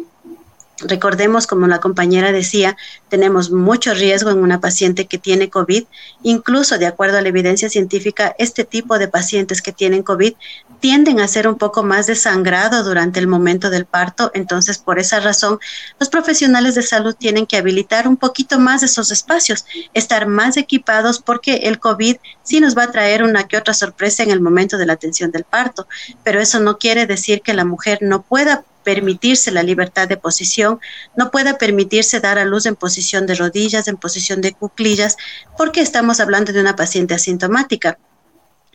Recordemos, 0.81 1.45
como 1.45 1.67
la 1.67 1.79
compañera 1.79 2.31
decía, 2.31 2.77
tenemos 3.09 3.51
mucho 3.51 3.93
riesgo 3.93 4.29
en 4.29 4.39
una 4.39 4.61
paciente 4.61 5.07
que 5.07 5.17
tiene 5.17 5.49
COVID. 5.49 5.83
Incluso, 6.23 6.77
de 6.77 6.87
acuerdo 6.87 7.17
a 7.17 7.21
la 7.21 7.29
evidencia 7.29 7.69
científica, 7.69 8.35
este 8.37 8.63
tipo 8.63 8.97
de 8.97 9.07
pacientes 9.07 9.61
que 9.61 9.73
tienen 9.73 10.03
COVID 10.03 10.33
tienden 10.79 11.19
a 11.19 11.27
ser 11.27 11.47
un 11.47 11.57
poco 11.57 11.83
más 11.83 12.07
desangrado 12.07 12.83
durante 12.83 13.19
el 13.19 13.27
momento 13.27 13.69
del 13.69 13.85
parto. 13.85 14.31
Entonces, 14.33 14.77
por 14.77 14.99
esa 14.99 15.19
razón, 15.19 15.59
los 15.99 16.09
profesionales 16.09 16.75
de 16.75 16.81
salud 16.81 17.15
tienen 17.15 17.45
que 17.45 17.57
habilitar 17.57 18.07
un 18.07 18.15
poquito 18.15 18.59
más 18.59 18.81
esos 18.83 19.11
espacios, 19.11 19.65
estar 19.93 20.27
más 20.27 20.55
equipados 20.55 21.19
porque 21.19 21.55
el 21.63 21.79
COVID 21.79 22.17
sí 22.43 22.59
nos 22.61 22.77
va 22.77 22.83
a 22.83 22.91
traer 22.91 23.23
una 23.23 23.47
que 23.47 23.57
otra 23.57 23.73
sorpresa 23.73 24.23
en 24.23 24.31
el 24.31 24.39
momento 24.39 24.77
de 24.77 24.85
la 24.85 24.93
atención 24.93 25.31
del 25.31 25.43
parto. 25.43 25.87
Pero 26.23 26.39
eso 26.39 26.59
no 26.59 26.77
quiere 26.77 27.05
decir 27.05 27.41
que 27.41 27.53
la 27.53 27.65
mujer 27.65 27.99
no 28.01 28.21
pueda 28.21 28.63
permitirse 28.83 29.51
la 29.51 29.63
libertad 29.63 30.07
de 30.07 30.17
posición, 30.17 30.79
no 31.15 31.31
pueda 31.31 31.57
permitirse 31.57 32.19
dar 32.19 32.39
a 32.39 32.45
luz 32.45 32.65
en 32.65 32.75
posición 32.75 33.25
de 33.25 33.35
rodillas, 33.35 33.87
en 33.87 33.97
posición 33.97 34.41
de 34.41 34.53
cuclillas, 34.53 35.17
porque 35.57 35.81
estamos 35.81 36.19
hablando 36.19 36.53
de 36.53 36.61
una 36.61 36.75
paciente 36.75 37.13
asintomática. 37.13 37.97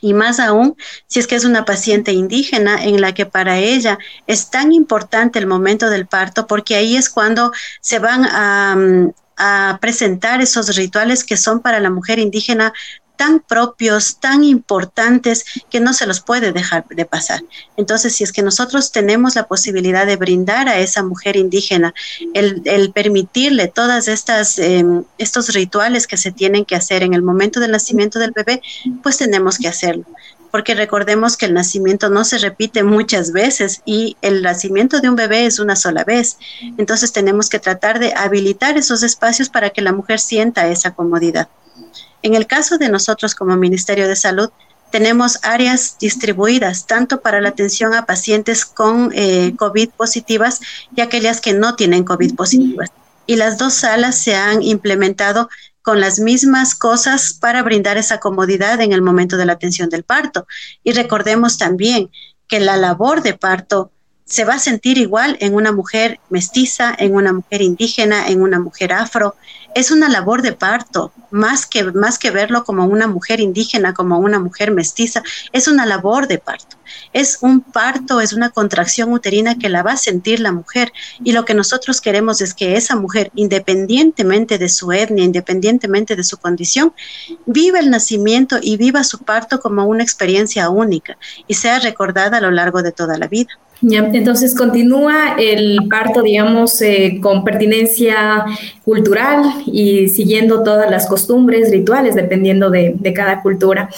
Y 0.01 0.12
más 0.12 0.38
aún, 0.38 0.77
si 1.07 1.19
es 1.19 1.27
que 1.27 1.35
es 1.35 1.45
una 1.45 1.64
paciente 1.64 2.12
indígena 2.12 2.85
en 2.85 3.01
la 3.01 3.14
que 3.14 3.25
para 3.25 3.59
ella 3.59 3.99
es 4.27 4.51
tan 4.51 4.73
importante 4.73 5.38
el 5.38 5.47
momento 5.47 5.88
del 5.88 6.07
parto, 6.07 6.47
porque 6.47 6.75
ahí 6.75 6.97
es 6.97 7.09
cuando 7.09 7.53
se 7.81 8.01
van 8.01 8.27
a, 8.27 8.77
a 9.37 9.79
presentar 9.81 10.40
esos 10.43 10.77
rituales 10.77 11.25
que 11.25 11.37
son 11.37 11.61
para 11.61 11.81
la 11.81 11.90
mujer 11.90 12.19
indígena 12.19 12.73
tan 13.16 13.40
propios, 13.40 14.18
tan 14.20 14.44
importantes, 14.44 15.44
que 15.70 15.81
no 15.81 15.92
se 15.92 16.07
los 16.07 16.20
puede 16.20 16.53
dejar 16.53 16.87
de 16.88 17.05
pasar. 17.05 17.42
Entonces, 17.77 18.14
si 18.14 18.24
es 18.24 18.33
que 18.33 18.42
nosotros 18.42 18.92
tenemos 18.92 19.37
la 19.37 19.46
posibilidad 19.46 20.07
de 20.07 20.16
brindar 20.16 20.68
a 20.68 20.79
esa 20.79 21.03
mujer 21.03 21.37
indígena 21.37 21.94
el, 22.35 22.92
permitirle 22.92 23.68
todas 23.68 24.09
estas 24.09 24.59
em, 24.59 25.05
estos 25.18 25.53
rituales 25.53 26.07
que 26.07 26.16
se 26.16 26.33
tienen 26.33 26.64
que 26.64 26.77
hacer 26.77 27.03
en 27.03 27.14
el 27.14 27.22
momento 27.22 27.61
del 27.61 27.72
nacimiento 27.72 28.18
del 28.18 28.33
bebé, 28.33 28.62
pues 29.03 29.16
tenemos 29.16 29.59
que 29.59 29.68
hacerlo 29.68 30.05
porque 30.55 30.77
recordemos 30.77 31.37
que 31.37 31.46
el 31.46 31.53
nacimiento 31.53 32.11
no 32.11 32.22
se 32.22 32.38
repite 32.38 32.85
muchas 32.85 33.33
veces 33.33 33.83
y 33.85 34.16
el 34.22 34.40
nacimiento 34.40 35.00
de 35.00 35.09
un 35.09 35.16
bebé 35.16 35.46
es 35.46 35.59
una 35.59 35.74
sola 35.74 36.05
vez. 36.05 36.38
Entonces 36.79 37.12
tenemos 37.12 37.48
que 37.48 37.59
tratar 37.59 37.98
de 37.98 38.14
habilitar 38.14 38.79
esos 38.79 39.03
espacios 39.03 39.48
para 39.48 39.70
que 39.70 39.83
la 39.83 39.92
mujer 39.92 40.20
sienta 40.20 40.68
esa 40.68 40.92
comodidad. 40.94 41.48
En 42.25 42.35
el 42.35 42.47
caso 42.47 42.79
de 42.79 42.89
nosotros 42.89 43.35
como 43.35 43.55
Ministerio 43.55 44.09
de 44.09 44.17
Salud, 44.17 44.49
tenemos 44.91 45.39
áreas 45.43 45.99
distribuidas 46.01 46.87
tanto 46.87 47.21
para 47.21 47.43
la 47.43 47.51
atención 47.51 47.93
a 47.93 48.07
pacientes 48.07 48.65
con 48.65 49.11
eh, 49.15 49.55
COVID 49.59 49.91
positivas 49.91 50.61
y 50.97 51.03
aquellas 51.03 51.43
que 51.43 51.53
no 51.53 51.77
tienen 51.77 52.03
COVID 52.03 52.35
positivas. 52.35 52.89
Y 53.27 53.37
las 53.37 53.59
dos 53.59 53.75
salas 53.75 54.17
se 54.17 54.35
han 54.37 54.63
implementado 54.63 55.51
con 55.83 56.01
las 56.01 56.19
mismas 56.19 56.75
cosas 56.75 57.35
para 57.35 57.63
brindar 57.63 57.99
esa 57.99 58.21
comodidad 58.21 58.81
en 58.81 58.93
el 58.93 59.03
momento 59.03 59.37
de 59.37 59.45
la 59.45 59.53
atención 59.53 59.91
del 59.91 60.03
parto. 60.03 60.47
Y 60.83 60.93
recordemos 60.93 61.59
también 61.59 62.09
que 62.49 62.59
la 62.59 62.79
labor 62.79 63.21
de 63.21 63.35
parto 63.35 63.91
se 64.25 64.45
va 64.45 64.55
a 64.55 64.59
sentir 64.59 64.97
igual 64.97 65.37
en 65.41 65.55
una 65.55 65.73
mujer 65.73 66.21
mestiza, 66.31 66.95
en 66.99 67.15
una 67.15 67.35
mujer 67.35 67.61
indígena, 67.61 68.29
en 68.29 68.41
una 68.41 68.59
mujer 68.59 68.95
afro, 68.95 69.37
es 69.75 69.91
una 69.91 70.09
labor 70.09 70.43
de 70.43 70.53
parto, 70.53 71.13
más 71.31 71.67
que, 71.67 71.85
más 71.85 72.19
que 72.19 72.31
verlo 72.31 72.65
como 72.65 72.87
una 72.87 73.07
mujer 73.07 73.41
indígena, 73.41 73.93
como 73.93 74.19
una 74.19 74.39
mujer 74.39 74.71
mestiza, 74.71 75.23
es 75.53 75.69
una 75.69 75.85
labor 75.85 76.29
de 76.29 76.39
parto. 76.39 76.77
Es 77.13 77.39
un 77.41 77.61
parto, 77.61 78.21
es 78.21 78.33
una 78.33 78.51
contracción 78.51 79.13
uterina 79.13 79.59
que 79.59 79.69
la 79.69 79.83
va 79.83 79.93
a 79.93 79.97
sentir 79.97 80.41
la 80.41 80.53
mujer. 80.53 80.93
Y 81.23 81.33
lo 81.33 81.45
que 81.45 81.55
nosotros 81.55 82.01
queremos 82.01 82.41
es 82.41 82.55
que 82.55 82.77
esa 82.77 82.97
mujer, 82.97 83.31
independientemente 83.35 84.59
de 84.59 84.69
su 84.69 84.93
etnia, 84.93 85.25
independientemente 85.25 86.15
de 86.17 86.25
su 86.25 86.39
condición, 86.39 86.93
viva 87.47 87.81
el 87.81 87.91
nacimiento 87.91 88.59
y 88.61 88.77
viva 88.77 89.03
su 89.03 89.19
parto 89.21 89.61
como 89.61 89.87
una 89.87 90.03
experiencia 90.03 90.69
única 90.69 91.17
y 91.49 91.55
sea 91.55 91.79
recordada 91.81 92.39
a 92.39 92.41
lo 92.41 92.51
largo 92.51 92.83
de 92.83 92.93
toda 92.93 93.19
la 93.19 93.29
vida. 93.29 93.51
Entonces 93.92 94.55
continúa 94.57 95.37
el 95.38 95.79
parto, 95.90 96.23
digamos, 96.23 96.81
eh, 96.81 97.18
con 97.20 97.44
pertinencia 97.44 98.44
cultural 98.85 99.42
y 99.66 100.09
siguiendo 100.09 100.62
todas 100.62 100.90
las 100.90 101.07
costumbres, 101.07 101.70
rituales, 101.70 102.14
dependiendo 102.14 102.70
de, 102.70 102.97
cada 103.14 103.42
cultura. 103.42 103.90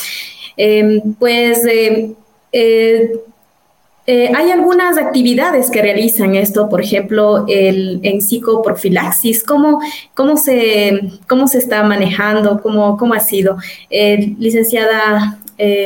Em, 0.57 1.15
pues 1.19 1.65
eh, 1.67 2.15
eh, 2.53 4.33
hay 4.35 4.51
algunas 4.51 4.99
actividades 4.99 5.71
que 5.71 5.83
realizan 5.83 6.35
esto, 6.35 6.69
por 6.69 6.81
ejemplo, 6.81 7.45
el, 7.49 8.01
en 8.03 8.21
psicoprofilaxis. 8.21 9.45
¿Cómo, 9.45 9.81
cómo, 10.15 10.37
se, 10.37 11.01
¿Cómo 11.29 11.47
se 11.49 11.59
está 11.59 11.83
manejando? 11.83 12.61
¿Cómo, 12.63 12.97
cómo 12.97 13.15
ha 13.15 13.21
sido? 13.21 13.57
licenciada 13.91 15.39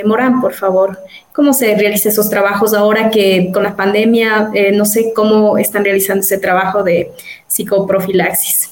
Morán, 0.04 0.40
por 0.40 0.52
favor. 0.52 0.98
¿Cómo 1.32 1.52
se 1.52 1.74
realizan 1.76 2.12
esos 2.12 2.28
trabajos 2.28 2.74
ahora 2.74 3.08
que 3.10 3.50
con 3.52 3.62
la 3.62 3.76
pandemia, 3.76 4.50
eh, 4.52 4.72
no 4.72 4.84
sé 4.84 5.12
cómo 5.14 5.58
están 5.58 5.84
realizando 5.84 6.20
ese 6.20 6.38
trabajo 6.38 6.82
de 6.82 7.12
psicoprofilaxis? 7.46 8.68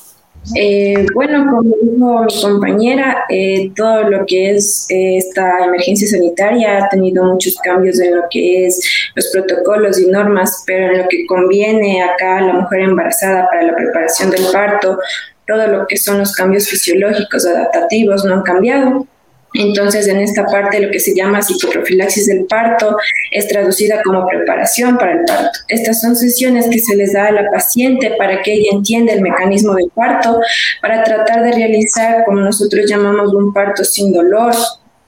Eh, 0.54 1.06
bueno, 1.14 1.50
como 1.50 1.62
dijo 1.62 2.24
mi 2.24 2.42
compañera, 2.42 3.24
eh, 3.28 3.70
todo 3.76 4.10
lo 4.10 4.26
que 4.26 4.52
es 4.52 4.86
esta 4.88 5.64
emergencia 5.64 6.08
sanitaria 6.08 6.84
ha 6.84 6.88
tenido 6.88 7.24
muchos 7.24 7.56
cambios 7.62 8.00
en 8.00 8.16
lo 8.16 8.24
que 8.30 8.66
es 8.66 9.10
los 9.14 9.28
protocolos 9.28 10.00
y 10.00 10.06
normas, 10.06 10.64
pero 10.66 10.92
en 10.92 10.98
lo 11.02 11.08
que 11.08 11.26
conviene 11.26 12.02
acá 12.02 12.38
a 12.38 12.42
la 12.42 12.52
mujer 12.54 12.80
embarazada 12.80 13.48
para 13.48 13.62
la 13.62 13.76
preparación 13.76 14.30
del 14.30 14.44
parto, 14.52 14.98
todo 15.46 15.66
lo 15.66 15.86
que 15.86 15.96
son 15.96 16.18
los 16.18 16.34
cambios 16.34 16.68
fisiológicos 16.68 17.46
adaptativos 17.46 18.24
no 18.24 18.34
han 18.34 18.42
cambiado. 18.42 19.06
Entonces, 19.54 20.06
en 20.08 20.18
esta 20.18 20.44
parte, 20.44 20.80
lo 20.80 20.90
que 20.90 21.00
se 21.00 21.14
llama 21.14 21.42
psicoprofilaxis 21.42 22.26
del 22.26 22.44
parto 22.44 22.96
es 23.30 23.48
traducida 23.48 24.02
como 24.02 24.26
preparación 24.26 24.98
para 24.98 25.12
el 25.12 25.24
parto. 25.24 25.58
Estas 25.68 26.00
son 26.00 26.16
sesiones 26.16 26.68
que 26.68 26.78
se 26.78 26.96
les 26.96 27.14
da 27.14 27.26
a 27.26 27.32
la 27.32 27.50
paciente 27.50 28.14
para 28.18 28.42
que 28.42 28.52
ella 28.52 28.70
entienda 28.72 29.12
el 29.12 29.22
mecanismo 29.22 29.74
del 29.74 29.90
parto, 29.94 30.40
para 30.82 31.02
tratar 31.02 31.42
de 31.42 31.52
realizar, 31.52 32.24
como 32.24 32.40
nosotros 32.40 32.86
llamamos, 32.88 33.32
un 33.32 33.52
parto 33.52 33.84
sin 33.84 34.12
dolor, 34.12 34.54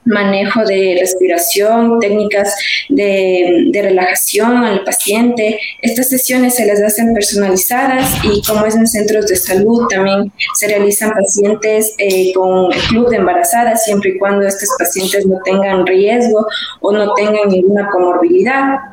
manejo 0.05 0.63
de 0.65 0.97
respiración, 0.99 1.99
técnicas 1.99 2.55
de, 2.89 3.69
relajación 3.73 4.63
al 4.63 4.83
paciente. 4.83 5.59
Estas 5.81 6.09
sesiones 6.09 6.55
se 6.55 6.65
las 6.65 6.81
hacen 6.81 7.13
personalizadas 7.13 8.09
y 8.23 8.41
como 8.43 8.65
es 8.65 8.75
en 8.75 8.87
centros 8.87 9.27
de 9.27 9.35
salud 9.35 9.87
también 9.89 10.31
se 10.55 10.67
realizan 10.67 11.11
pacientes 11.11 11.95
eh, 11.97 12.33
con 12.33 12.69
club 12.89 13.09
de 13.09 13.17
embarazadas 13.17 13.83
siempre 13.83 14.11
y 14.11 14.17
cuando 14.17 14.45
estos 14.45 14.69
pacientes 14.77 15.25
no 15.25 15.39
tengan 15.43 15.85
riesgo 15.85 16.45
o 16.81 16.91
no 16.91 17.13
tengan 17.13 17.49
ninguna 17.49 17.89
comorbilidad 17.89 18.90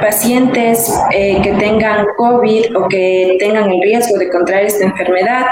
pacientes 0.00 0.92
eh, 1.12 1.40
que 1.42 1.52
tengan 1.52 2.06
COVID 2.16 2.76
o 2.76 2.88
que 2.88 3.36
tengan 3.38 3.70
el 3.70 3.80
riesgo 3.82 4.18
de 4.18 4.28
contraer 4.28 4.66
esta 4.66 4.84
enfermedad. 4.84 5.46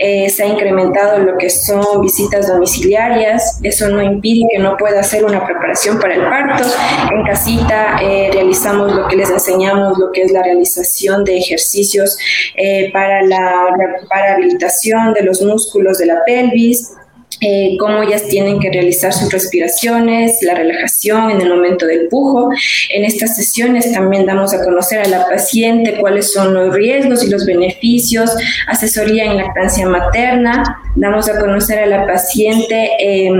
Eh, 0.00 0.28
se 0.30 0.44
ha 0.44 0.46
incrementado 0.46 1.18
lo 1.18 1.36
que 1.36 1.50
son 1.50 2.00
visitas 2.00 2.48
domiciliarias. 2.48 3.58
Eso 3.62 3.88
no 3.88 4.02
impide 4.02 4.46
que 4.50 4.58
no 4.58 4.76
pueda 4.76 5.00
hacer 5.00 5.24
una 5.24 5.44
preparación 5.44 5.98
para 5.98 6.14
el 6.14 6.22
parto. 6.22 6.64
En 7.12 7.24
casita 7.24 7.98
eh, 8.02 8.30
realizamos 8.32 8.94
lo 8.94 9.06
que 9.08 9.16
les 9.16 9.30
enseñamos, 9.30 9.98
lo 9.98 10.10
que 10.12 10.22
es 10.22 10.32
la 10.32 10.42
realización 10.42 11.24
de 11.24 11.38
ejercicios 11.38 12.18
para 12.92 13.22
la 13.22 13.68
para 14.08 14.34
habilitación 14.34 15.12
de 15.12 15.22
los 15.22 15.42
músculos 15.42 15.98
de 15.98 16.06
la 16.06 16.24
pelvis 16.24 16.92
eh, 17.40 17.76
cómo 17.78 18.02
ellas 18.02 18.26
tienen 18.28 18.58
que 18.60 18.70
realizar 18.70 19.12
sus 19.12 19.32
respiraciones, 19.32 20.38
la 20.42 20.54
relajación 20.54 21.30
en 21.30 21.40
el 21.40 21.50
momento 21.50 21.86
del 21.86 22.08
pujo. 22.08 22.50
En 22.90 23.04
estas 23.04 23.36
sesiones 23.36 23.92
también 23.92 24.26
damos 24.26 24.54
a 24.54 24.62
conocer 24.64 25.00
a 25.00 25.08
la 25.08 25.28
paciente 25.28 25.96
cuáles 26.00 26.32
son 26.32 26.54
los 26.54 26.74
riesgos 26.74 27.22
y 27.24 27.30
los 27.30 27.44
beneficios, 27.44 28.30
asesoría 28.68 29.24
en 29.24 29.36
lactancia 29.36 29.86
materna, 29.86 30.82
damos 30.94 31.28
a 31.28 31.38
conocer 31.38 31.80
a 31.80 31.86
la 31.86 32.06
paciente. 32.06 32.90
Eh, 32.98 33.30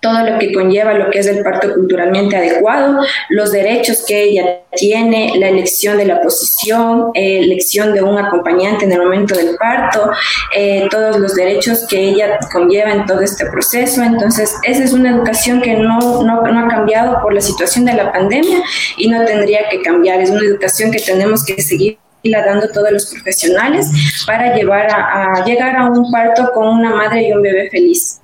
todo 0.00 0.22
lo 0.24 0.38
que 0.38 0.52
conlleva 0.52 0.94
lo 0.94 1.10
que 1.10 1.18
es 1.18 1.26
el 1.26 1.42
parto 1.42 1.74
culturalmente 1.74 2.36
adecuado, 2.36 3.00
los 3.30 3.52
derechos 3.52 4.04
que 4.06 4.22
ella 4.24 4.60
tiene, 4.76 5.32
la 5.36 5.48
elección 5.48 5.98
de 5.98 6.04
la 6.04 6.20
posición, 6.20 7.10
eh, 7.14 7.40
elección 7.40 7.92
de 7.94 8.02
un 8.02 8.18
acompañante 8.18 8.84
en 8.84 8.92
el 8.92 9.02
momento 9.02 9.34
del 9.34 9.56
parto, 9.56 10.10
eh, 10.54 10.86
todos 10.90 11.18
los 11.18 11.34
derechos 11.34 11.86
que 11.88 11.98
ella 11.98 12.38
conlleva 12.52 12.92
en 12.92 13.06
todo 13.06 13.20
este 13.20 13.46
proceso. 13.46 14.02
Entonces, 14.02 14.54
esa 14.62 14.84
es 14.84 14.92
una 14.92 15.10
educación 15.10 15.60
que 15.60 15.74
no, 15.74 16.22
no, 16.22 16.40
ha 16.40 16.68
cambiado 16.68 17.20
por 17.22 17.34
la 17.34 17.40
situación 17.40 17.84
de 17.84 17.94
la 17.94 18.12
pandemia 18.12 18.62
y 18.96 19.08
no 19.08 19.24
tendría 19.24 19.68
que 19.68 19.82
cambiar. 19.82 20.20
Es 20.20 20.30
una 20.30 20.44
educación 20.44 20.90
que 20.90 21.00
tenemos 21.00 21.44
que 21.44 21.60
seguir 21.60 21.98
dando 22.24 22.68
todos 22.68 22.90
los 22.90 23.06
profesionales 23.06 23.86
para 24.26 24.54
llevar 24.54 24.88
a 24.90 25.44
llegar 25.46 25.76
a 25.76 25.86
un 25.86 26.10
parto 26.10 26.50
con 26.52 26.68
una 26.68 26.94
madre 26.94 27.28
y 27.28 27.32
un 27.32 27.42
bebé 27.42 27.70
feliz. 27.70 28.20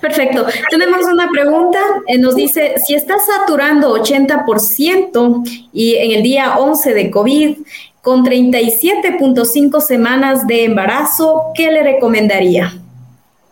Perfecto. 0.00 0.46
Tenemos 0.70 1.04
una 1.04 1.28
pregunta. 1.30 1.78
Eh, 2.06 2.18
nos 2.18 2.34
dice, 2.34 2.74
si 2.84 2.94
está 2.94 3.16
saturando 3.18 3.96
80% 3.96 5.68
y 5.72 5.96
en 5.96 6.12
el 6.12 6.22
día 6.22 6.58
11 6.58 6.94
de 6.94 7.10
COVID, 7.10 7.56
con 8.00 8.24
37.5 8.24 9.80
semanas 9.80 10.46
de 10.46 10.64
embarazo, 10.64 11.52
¿qué 11.54 11.70
le 11.70 11.82
recomendaría? 11.82 12.74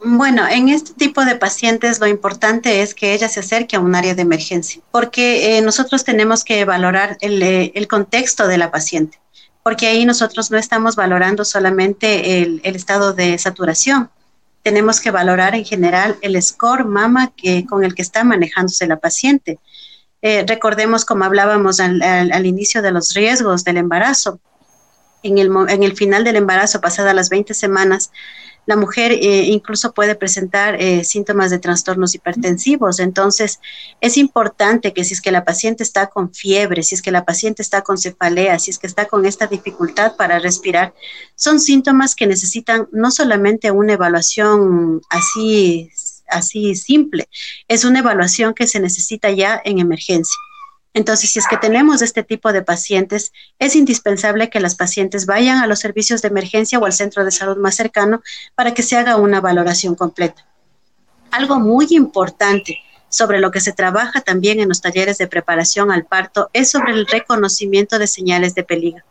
Bueno, 0.05 0.47
en 0.49 0.69
este 0.69 0.93
tipo 0.95 1.25
de 1.25 1.37
pacientes 1.37 2.01
lo 2.01 2.07
importante 2.07 2.83
es 2.83 2.95
que 2.95 3.15
ella 3.15 3.29
se 3.29 3.41
acerque 3.41 3.77
a 3.77 3.81
un 3.81 3.95
área 3.95 4.15
de 4.15 4.23
emergencia, 4.23 4.83
porque 4.91 5.57
eh, 5.57 5.63
nosotros 5.63 6.05
tenemos 6.05 6.45
que 6.45 6.65
valorar 6.65 7.17
el, 7.21 7.41
eh, 7.41 7.73
el, 7.77 7.87
contexto 7.87 8.49
de 8.49 8.59
la 8.59 8.73
paciente, 8.73 9.21
porque 9.63 9.87
ahí 9.87 10.05
nosotros 10.05 10.51
no 10.51 10.59
estamos 10.59 10.97
valorando 10.97 11.45
solamente 11.45 12.43
el 12.43 12.61
estado 12.77 13.13
de 13.13 13.39
saturación, 13.39 14.11
tenemos 14.63 15.01
que 15.01 15.11
valorar 15.11 15.55
en 15.55 15.65
general 15.65 16.17
el 16.23 16.41
score 16.43 16.85
mama 16.85 17.33
que, 17.37 17.67
con 17.67 17.85
el 17.85 17.95
que 17.95 18.03
está 18.03 18.25
manejándose 18.25 18.87
la 18.87 18.99
paciente. 18.99 19.59
Eh, 20.23 20.45
recordemos, 20.47 21.05
como 21.05 21.25
hablábamos 21.25 21.81
al, 21.81 22.47
inicio 22.47 22.81
de 22.81 22.93
los 22.93 23.13
riesgos 23.13 23.65
del 23.65 23.77
embarazo, 23.77 24.39
en 25.25 25.39
el, 25.39 25.51
en 25.69 25.83
el 25.83 25.97
final 25.97 26.25
del 26.25 26.37
embarazo, 26.37 26.81
pasadas 26.81 27.15
las 27.15 27.29
20 27.29 27.55
semanas, 27.55 28.11
la 28.67 28.77
mujer 28.77 29.13
eh, 29.13 29.45
incluso 29.47 29.93
puede 29.93 30.15
presentar 30.15 30.81
eh, 30.81 31.05
síntomas 31.05 31.51
de 31.51 31.59
trastornos 31.59 32.15
hipertensivos. 32.15 33.01
Entonces, 33.01 33.61
es 34.01 34.17
importante 34.17 34.93
que 34.93 35.05
si 35.05 35.15
es 35.15 35.21
que 35.21 35.33
la 35.33 35.45
paciente 35.45 35.83
está 35.83 36.07
con 36.07 36.33
fiebre, 36.33 36.83
si 36.83 36.95
es 36.95 37.03
que 37.03 37.11
la 37.11 37.25
paciente 37.25 37.63
está 37.63 37.83
con 37.83 37.99
cefalea, 37.99 38.59
si 38.59 38.71
es 38.71 38.79
que 38.79 38.87
está 38.87 39.07
con 39.07 39.27
esta 39.27 39.47
dificultad 39.47 40.17
para 40.17 40.39
respirar, 40.39 40.95
son 41.35 41.61
síntomas 41.61 42.15
que 42.15 42.27
necesitan 42.27 42.89
no 42.93 43.11
solamente 43.11 43.71
una 43.71 43.95
evaluación 43.95 45.01
así, 45.11 45.91
así 46.29 46.77
simple, 46.77 47.29
es 47.69 47.85
una 47.85 47.99
evaluación 47.99 48.55
que 48.55 48.67
se 48.67 48.81
necesita 48.81 49.31
ya 49.31 49.61
en 49.65 49.81
emergencia. 49.81 50.37
Entonces, 50.95 51.31
si 51.31 51.39
es 51.39 51.47
que 51.47 51.57
tenemos 51.57 52.03
este 52.03 52.23
tipo 52.23 52.53
de 52.53 52.63
pacientes, 52.63 53.33
es 53.59 53.77
indispensable 53.77 54.51
que 54.51 54.61
las 54.61 54.75
pacientes 54.75 55.27
vayan 55.27 55.59
a 55.59 55.67
los 55.67 55.79
servicios 55.79 56.23
de 56.23 56.29
emergencia 56.29 56.79
o 56.79 56.85
al 56.85 56.93
centro 56.93 57.25
de 57.25 57.31
salud 57.31 57.57
más 57.57 57.75
cercano 57.75 58.23
para 58.55 58.75
que 58.75 58.83
se 58.83 58.97
haga 58.97 59.17
una 59.17 59.41
valoración 59.41 59.95
completa. 59.95 60.47
Algo 61.31 61.59
muy 61.59 61.87
importante 61.91 62.79
sobre 63.13 63.41
lo 63.41 63.51
que 63.51 63.61
se 63.61 63.73
trabaja 63.73 64.23
también 64.23 64.59
en 64.59 64.69
los 64.69 64.81
talleres 64.81 65.19
de 65.19 65.29
preparación 65.29 65.93
al 65.93 66.07
parto 66.07 66.49
es 66.55 66.71
sobre 66.71 66.93
el 66.93 67.07
reconocimiento 67.07 67.99
de 67.99 68.07
señales 68.07 68.55
de 68.55 68.65
peligro. 68.65 69.05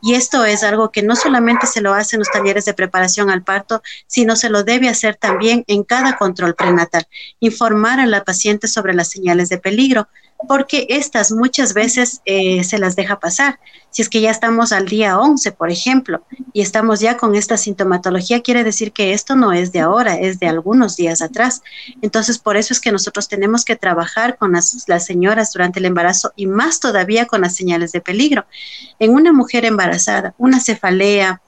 Y 0.00 0.14
esto 0.14 0.44
es 0.44 0.62
algo 0.62 0.92
que 0.92 1.02
no 1.02 1.16
solamente 1.16 1.66
se 1.66 1.80
lo 1.80 1.92
hace 1.92 2.14
en 2.14 2.20
los 2.20 2.30
talleres 2.30 2.64
de 2.66 2.74
preparación 2.74 3.30
al 3.30 3.42
parto, 3.42 3.82
sino 4.06 4.36
se 4.36 4.48
lo 4.48 4.62
debe 4.62 4.88
hacer 4.88 5.16
también 5.16 5.64
en 5.66 5.82
cada 5.82 6.16
control 6.16 6.54
prenatal. 6.54 7.08
Informar 7.40 7.98
a 7.98 8.06
la 8.06 8.22
paciente 8.22 8.68
sobre 8.68 8.94
las 8.94 9.08
señales 9.08 9.48
de 9.48 9.58
peligro, 9.58 10.06
porque 10.46 10.86
estas 10.90 11.32
muchas 11.32 11.74
veces 11.74 12.20
eh, 12.24 12.62
se 12.62 12.78
las 12.78 12.94
deja 12.94 13.18
pasar. 13.18 13.58
Si 13.90 14.02
es 14.02 14.08
que 14.08 14.20
ya 14.20 14.30
estamos 14.30 14.72
al 14.72 14.86
día 14.86 15.18
11, 15.18 15.52
por 15.52 15.70
ejemplo, 15.70 16.22
y 16.52 16.60
estamos 16.60 17.00
ya 17.00 17.16
con 17.16 17.34
esta 17.34 17.56
sintomatología, 17.56 18.42
quiere 18.42 18.62
decir 18.62 18.92
que 18.92 19.12
esto 19.12 19.34
no 19.34 19.52
es 19.52 19.72
de 19.72 19.80
ahora, 19.80 20.14
es 20.16 20.38
de 20.38 20.46
algunos 20.46 20.96
días 20.96 21.22
atrás. 21.22 21.62
Entonces, 22.02 22.38
por 22.38 22.56
eso 22.56 22.72
es 22.72 22.80
que 22.80 22.92
nosotros 22.92 23.28
tenemos 23.28 23.64
que 23.64 23.76
trabajar 23.76 24.36
con 24.36 24.52
las, 24.52 24.84
las 24.86 25.06
señoras 25.06 25.52
durante 25.52 25.80
el 25.80 25.86
embarazo 25.86 26.32
y 26.36 26.46
más 26.46 26.78
todavía 26.78 27.26
con 27.26 27.40
las 27.40 27.56
señales 27.56 27.92
de 27.92 28.00
peligro. 28.00 28.46
En 28.98 29.14
una 29.14 29.32
mujer 29.32 29.64
embarazada, 29.64 30.34
una 30.38 30.60
cefalea, 30.60 31.40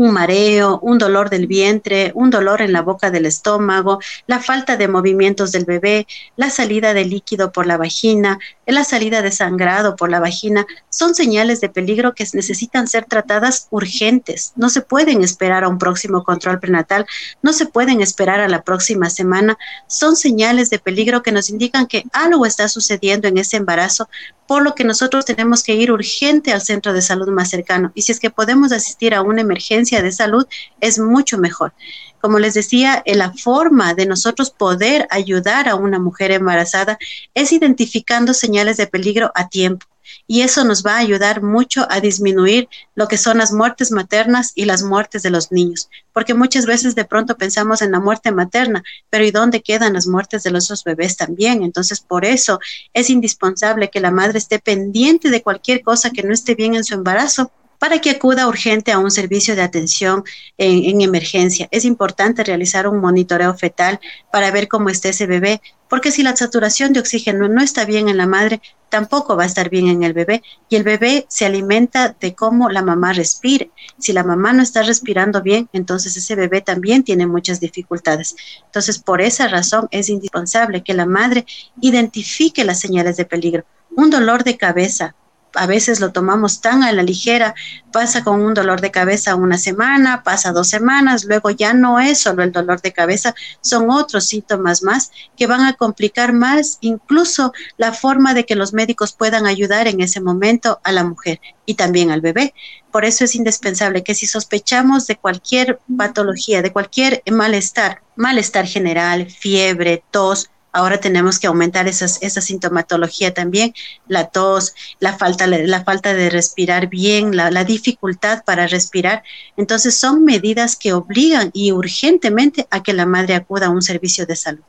un 0.00 0.12
mareo, 0.12 0.78
un 0.80 0.96
dolor 0.96 1.28
del 1.28 1.46
vientre, 1.46 2.10
un 2.14 2.30
dolor 2.30 2.62
en 2.62 2.72
la 2.72 2.80
boca 2.80 3.10
del 3.10 3.26
estómago, 3.26 4.00
la 4.26 4.40
falta 4.40 4.78
de 4.78 4.88
movimientos 4.88 5.52
del 5.52 5.66
bebé, 5.66 6.06
la 6.36 6.48
salida 6.48 6.94
de 6.94 7.04
líquido 7.04 7.52
por 7.52 7.66
la 7.66 7.76
vagina, 7.76 8.38
la 8.64 8.84
salida 8.84 9.20
de 9.20 9.30
sangrado 9.30 9.96
por 9.96 10.08
la 10.08 10.18
vagina, 10.18 10.66
son 10.88 11.14
señales 11.14 11.60
de 11.60 11.68
peligro 11.68 12.14
que 12.14 12.26
necesitan 12.32 12.88
ser 12.88 13.04
tratadas 13.04 13.66
urgentes. 13.70 14.54
No 14.56 14.70
se 14.70 14.80
pueden 14.80 15.22
esperar 15.22 15.64
a 15.64 15.68
un 15.68 15.76
próximo 15.76 16.24
control 16.24 16.60
prenatal, 16.60 17.04
no 17.42 17.52
se 17.52 17.66
pueden 17.66 18.00
esperar 18.00 18.40
a 18.40 18.48
la 18.48 18.62
próxima 18.62 19.10
semana. 19.10 19.58
Son 19.86 20.16
señales 20.16 20.70
de 20.70 20.78
peligro 20.78 21.22
que 21.22 21.32
nos 21.32 21.50
indican 21.50 21.86
que 21.86 22.04
algo 22.12 22.46
está 22.46 22.68
sucediendo 22.68 23.28
en 23.28 23.36
ese 23.36 23.58
embarazo, 23.58 24.08
por 24.46 24.62
lo 24.62 24.74
que 24.74 24.82
nosotros 24.84 25.24
tenemos 25.24 25.62
que 25.62 25.74
ir 25.74 25.92
urgente 25.92 26.52
al 26.52 26.60
centro 26.60 26.92
de 26.92 27.02
salud 27.02 27.28
más 27.28 27.50
cercano. 27.50 27.92
Y 27.94 28.02
si 28.02 28.12
es 28.12 28.18
que 28.18 28.30
podemos 28.30 28.72
asistir 28.72 29.14
a 29.14 29.22
una 29.22 29.42
emergencia 29.42 29.89
de 29.90 30.12
salud, 30.12 30.46
es 30.80 30.98
mucho 30.98 31.38
mejor. 31.38 31.72
Como 32.20 32.38
les 32.38 32.54
decía, 32.54 33.02
eh, 33.04 33.14
la 33.14 33.32
forma 33.32 33.94
de 33.94 34.06
nosotros 34.06 34.50
poder 34.50 35.06
ayudar 35.10 35.68
a 35.68 35.74
una 35.74 35.98
mujer 35.98 36.30
embarazada 36.32 36.98
es 37.34 37.52
identificando 37.52 38.34
señales 38.34 38.76
de 38.76 38.86
peligro 38.86 39.32
a 39.34 39.48
tiempo. 39.48 39.86
Y 40.26 40.42
eso 40.42 40.64
nos 40.64 40.84
va 40.84 40.94
a 40.94 40.98
ayudar 40.98 41.42
mucho 41.42 41.86
a 41.90 42.00
disminuir 42.00 42.68
lo 42.94 43.08
que 43.08 43.16
son 43.16 43.38
las 43.38 43.52
muertes 43.52 43.90
maternas 43.90 44.52
y 44.54 44.64
las 44.64 44.82
muertes 44.82 45.22
de 45.22 45.30
los 45.30 45.50
niños. 45.52 45.88
Porque 46.12 46.34
muchas 46.34 46.66
veces 46.66 46.94
de 46.94 47.04
pronto 47.04 47.36
pensamos 47.36 47.82
en 47.82 47.92
la 47.92 48.00
muerte 48.00 48.32
materna, 48.32 48.82
pero 49.08 49.24
¿y 49.24 49.30
dónde 49.30 49.62
quedan 49.62 49.94
las 49.94 50.06
muertes 50.06 50.42
de 50.42 50.50
los 50.50 50.64
otros 50.66 50.84
bebés 50.84 51.16
también? 51.16 51.62
Entonces, 51.62 52.00
por 52.00 52.24
eso 52.24 52.60
es 52.92 53.10
indispensable 53.10 53.90
que 53.90 54.00
la 54.00 54.10
madre 54.10 54.38
esté 54.38 54.58
pendiente 54.58 55.30
de 55.30 55.42
cualquier 55.42 55.82
cosa 55.82 56.10
que 56.10 56.22
no 56.22 56.32
esté 56.32 56.54
bien 56.54 56.74
en 56.74 56.84
su 56.84 56.94
embarazo 56.94 57.50
para 57.80 57.98
que 57.98 58.10
acuda 58.10 58.46
urgente 58.46 58.92
a 58.92 58.98
un 58.98 59.10
servicio 59.10 59.56
de 59.56 59.62
atención 59.62 60.22
en, 60.58 61.00
emergencia. 61.00 61.66
Es 61.70 61.86
importante 61.86 62.44
realizar 62.44 62.86
un 62.86 63.00
monitoreo 63.00 63.54
fetal 63.54 63.98
para 64.30 64.50
ver 64.50 64.68
cómo 64.68 64.90
está 64.90 65.08
ese 65.08 65.26
bebé, 65.26 65.62
porque 65.88 66.12
si 66.12 66.22
la 66.22 66.36
saturación 66.36 66.92
de 66.92 67.00
oxígeno 67.00 67.48
no 67.48 67.62
está 67.62 67.86
bien 67.86 68.10
en 68.10 68.18
la 68.18 68.26
madre, 68.26 68.60
tampoco 68.90 69.34
va 69.34 69.44
a 69.44 69.46
estar 69.46 69.70
bien 69.70 69.88
en 69.88 70.02
el 70.02 70.12
bebé 70.12 70.42
y 70.68 70.76
el 70.76 70.82
bebé 70.82 71.24
se 71.30 71.46
alimenta 71.46 72.14
de 72.20 72.34
cómo 72.34 72.68
la 72.68 72.82
mamá 72.82 73.14
respire. 73.14 73.70
Si 73.98 74.12
la 74.12 74.24
mamá 74.24 74.52
no 74.52 74.62
está 74.62 74.82
respirando 74.82 75.40
bien, 75.40 75.70
entonces 75.72 76.14
ese 76.18 76.34
bebé 76.34 76.60
también 76.60 77.02
tiene 77.02 77.26
muchas 77.26 77.60
dificultades. 77.60 78.36
Entonces, 78.66 78.98
por 78.98 79.22
esa 79.22 79.48
razón 79.48 79.88
es 79.90 80.10
indispensable 80.10 80.82
que 80.82 80.92
la 80.92 81.06
madre 81.06 81.46
identifique 81.80 82.62
las 82.62 82.78
señales 82.78 83.16
de 83.16 83.24
peligro. 83.24 83.64
Un 83.96 84.10
dolor 84.10 84.44
de 84.44 84.58
cabeza, 84.58 85.14
a 85.54 85.66
veces 85.66 86.00
lo 86.00 86.12
tomamos 86.12 86.60
tan 86.60 86.82
a 86.82 86.92
la 86.92 87.02
ligera, 87.02 87.54
pasa 87.92 88.22
con 88.22 88.40
un 88.40 88.54
dolor 88.54 88.80
de 88.80 88.90
cabeza 88.90 89.34
una 89.34 89.58
semana, 89.58 90.22
pasa 90.22 90.52
dos 90.52 90.68
semanas, 90.68 91.24
luego 91.24 91.50
ya 91.50 91.72
no 91.72 92.00
es 92.00 92.20
solo 92.20 92.42
el 92.42 92.52
dolor 92.52 92.80
de 92.80 92.92
cabeza, 92.92 93.34
son 93.60 93.90
otros 93.90 94.26
síntomas 94.26 94.82
más 94.82 95.10
que 95.36 95.46
van 95.46 95.62
a 95.62 95.74
complicar 95.74 96.32
más 96.32 96.78
incluso 96.80 97.52
la 97.76 97.92
forma 97.92 98.34
de 98.34 98.46
que 98.46 98.56
los 98.56 98.72
médicos 98.72 99.12
puedan 99.12 99.46
ayudar 99.46 99.88
en 99.88 100.00
ese 100.00 100.20
momento 100.20 100.80
a 100.84 100.92
la 100.92 101.04
mujer 101.04 101.40
y 101.66 101.74
también 101.74 102.10
al 102.10 102.20
bebé. 102.20 102.54
Por 102.90 103.04
eso 103.04 103.24
es 103.24 103.34
indispensable 103.34 104.02
que 104.02 104.14
si 104.14 104.26
sospechamos 104.26 105.06
de 105.06 105.16
cualquier 105.16 105.78
patología, 105.96 106.62
de 106.62 106.72
cualquier 106.72 107.22
malestar, 107.30 108.02
malestar 108.16 108.66
general, 108.66 109.30
fiebre, 109.30 110.02
tos, 110.10 110.50
Ahora 110.72 110.98
tenemos 110.98 111.38
que 111.38 111.46
aumentar 111.46 111.88
esa 111.88 112.40
sintomatología 112.40 113.34
también, 113.34 113.74
la 114.06 114.28
tos, 114.28 114.74
la 115.00 115.16
falta, 115.16 115.46
la 115.46 115.84
falta 115.84 116.14
de 116.14 116.30
respirar 116.30 116.88
bien, 116.88 117.36
la, 117.36 117.64
dificultad 117.64 118.42
para 118.44 118.66
respirar. 118.66 119.22
Entonces 119.56 119.94
son 119.94 120.24
medidas 120.24 120.76
que 120.76 120.92
obligan 120.92 121.50
y 121.52 121.72
urgentemente 121.72 122.66
a 122.70 122.82
que 122.82 122.92
la 122.92 123.06
madre 123.06 123.34
acuda 123.34 123.66
a 123.66 123.70
un 123.70 123.82
servicio 123.82 124.26
de 124.26 124.36
salud. 124.36 124.62